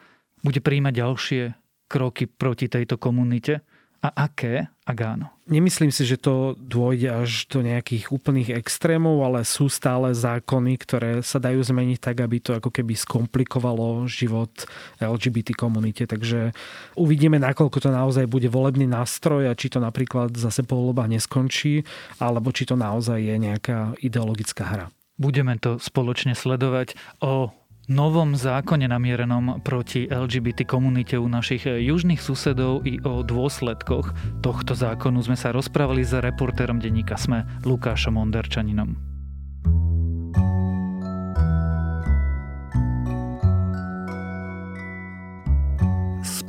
bude 0.45 0.61
príjmať 0.61 0.95
ďalšie 0.95 1.43
kroky 1.89 2.29
proti 2.29 2.69
tejto 2.69 3.01
komunite? 3.01 3.65
A 4.05 4.29
aké, 4.29 4.69
ak 4.85 4.99
áno? 5.01 5.33
Nemyslím 5.49 5.89
si, 5.89 6.05
že 6.05 6.21
to 6.21 6.53
dôjde 6.61 7.25
až 7.25 7.49
do 7.49 7.65
nejakých 7.65 8.13
úplných 8.13 8.53
extrémov, 8.53 9.25
ale 9.25 9.49
sú 9.49 9.73
stále 9.73 10.13
zákony, 10.13 10.77
ktoré 10.77 11.11
sa 11.25 11.41
dajú 11.41 11.65
zmeniť 11.65 11.99
tak, 12.05 12.21
aby 12.21 12.37
to 12.37 12.53
ako 12.61 12.69
keby 12.69 12.93
skomplikovalo 12.93 14.05
život 14.05 14.53
LGBT 15.01 15.57
komunite. 15.57 16.05
Takže 16.05 16.53
uvidíme, 17.01 17.41
nakoľko 17.41 17.81
to 17.81 17.89
naozaj 17.89 18.29
bude 18.29 18.53
volebný 18.53 18.85
nástroj 18.85 19.49
a 19.49 19.57
či 19.57 19.73
to 19.73 19.81
napríklad 19.81 20.37
zase 20.37 20.69
po 20.69 20.77
voľbách 20.77 21.09
neskončí, 21.09 21.89
alebo 22.21 22.53
či 22.53 22.69
to 22.69 22.77
naozaj 22.77 23.17
je 23.17 23.41
nejaká 23.41 23.97
ideologická 24.05 24.69
hra. 24.69 24.87
Budeme 25.17 25.57
to 25.57 25.81
spoločne 25.81 26.37
sledovať. 26.37 26.93
O 27.25 27.57
novom 27.89 28.33
zákone 28.37 28.89
namierenom 28.89 29.61
proti 29.61 30.09
LGBT 30.09 30.65
komunite 30.65 31.19
u 31.21 31.29
našich 31.29 31.69
južných 31.69 32.21
susedov 32.21 32.89
i 32.89 32.97
o 33.05 33.21
dôsledkoch 33.21 34.41
tohto 34.41 34.73
zákonu 34.73 35.21
sme 35.21 35.37
sa 35.37 35.53
rozprávali 35.53 36.05
s 36.05 36.17
reportérom 36.17 36.81
denníka 36.81 37.21
SME 37.21 37.45
Lukášom 37.65 38.17
Onderčaninom. 38.17 39.15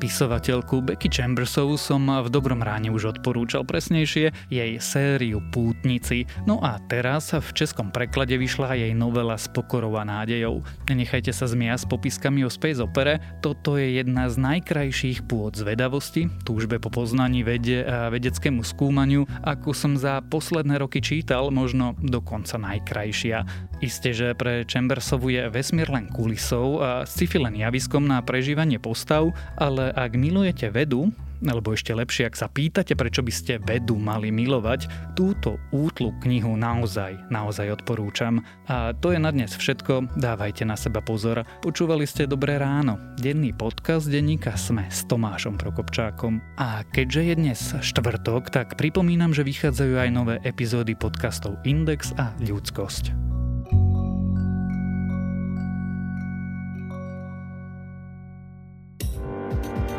Spisovateľku 0.05 0.85
Becky 0.85 1.09
Chambersovú 1.09 1.81
som 1.81 2.05
v 2.05 2.29
dobrom 2.29 2.61
ráne 2.61 2.93
už 2.93 3.17
odporúčal 3.17 3.65
presnejšie 3.65 4.29
jej 4.53 4.71
sériu 4.77 5.41
Pútnici. 5.49 6.29
No 6.45 6.61
a 6.61 6.77
teraz 6.85 7.33
v 7.33 7.49
českom 7.57 7.89
preklade 7.89 8.37
vyšla 8.37 8.77
jej 8.77 8.93
novela 8.93 9.33
s 9.33 9.49
pokorou 9.49 9.97
a 9.97 10.05
nádejou. 10.05 10.61
Nenechajte 10.85 11.33
sa 11.33 11.49
zmiať 11.49 11.81
s 11.81 11.89
popiskami 11.89 12.45
o 12.45 12.53
space 12.53 12.85
opere, 12.85 13.17
toto 13.41 13.81
je 13.81 13.97
jedna 13.97 14.29
z 14.29 14.37
najkrajších 14.37 15.25
pôd 15.25 15.57
zvedavosti, 15.57 16.29
túžbe 16.45 16.77
po 16.77 16.93
poznaní 16.93 17.41
vede 17.41 17.81
a 17.81 18.13
vedeckému 18.13 18.61
skúmaniu, 18.61 19.25
ako 19.41 19.73
som 19.73 19.97
za 19.97 20.21
posledné 20.21 20.77
roky 20.77 21.01
čítal, 21.01 21.49
možno 21.49 21.97
dokonca 21.97 22.61
najkrajšia. 22.61 23.41
Isté, 23.81 24.13
že 24.13 24.37
pre 24.37 24.69
Chambersovu 24.69 25.33
je 25.33 25.49
vesmír 25.49 25.89
len 25.89 26.13
kulisou 26.13 26.77
a 26.79 27.09
sci-fi 27.09 27.41
len 27.41 27.57
javiskom 27.57 28.05
na 28.05 28.21
prežívanie 28.21 28.77
postav, 28.77 29.33
ale 29.57 29.94
ak 29.95 30.11
milujete 30.19 30.67
vedu, 30.67 31.15
alebo 31.43 31.75
ešte 31.75 31.91
lepšie, 31.91 32.27
ak 32.27 32.35
sa 32.35 32.47
pýtate, 32.47 32.95
prečo 32.95 33.19
by 33.19 33.33
ste 33.33 33.59
vedu 33.59 33.99
mali 33.99 34.31
milovať, 34.31 34.87
túto 35.13 35.59
útlu 35.71 36.15
knihu 36.23 36.55
naozaj, 36.55 37.27
naozaj 37.27 37.75
odporúčam. 37.81 38.43
A 38.71 38.95
to 38.95 39.11
je 39.11 39.19
na 39.19 39.31
dnes 39.31 39.51
všetko, 39.51 40.15
dávajte 40.15 40.63
na 40.63 40.79
seba 40.79 41.03
pozor. 41.03 41.43
Počúvali 41.59 42.07
ste 42.07 42.27
Dobré 42.27 42.55
ráno, 42.59 42.97
denný 43.19 43.51
podcast 43.51 44.07
denníka 44.07 44.55
Sme 44.55 44.87
s 44.87 45.03
Tomášom 45.07 45.59
Prokopčákom. 45.59 46.39
A 46.59 46.87
keďže 46.91 47.21
je 47.21 47.33
dnes 47.35 47.59
štvrtok, 47.83 48.51
tak 48.51 48.79
pripomínam, 48.79 49.35
že 49.35 49.43
vychádzajú 49.43 49.93
aj 49.99 50.09
nové 50.11 50.35
epizódy 50.47 50.95
podcastov 50.95 51.59
Index 51.67 52.15
a 52.15 52.31
Ľudskosť. 52.41 53.34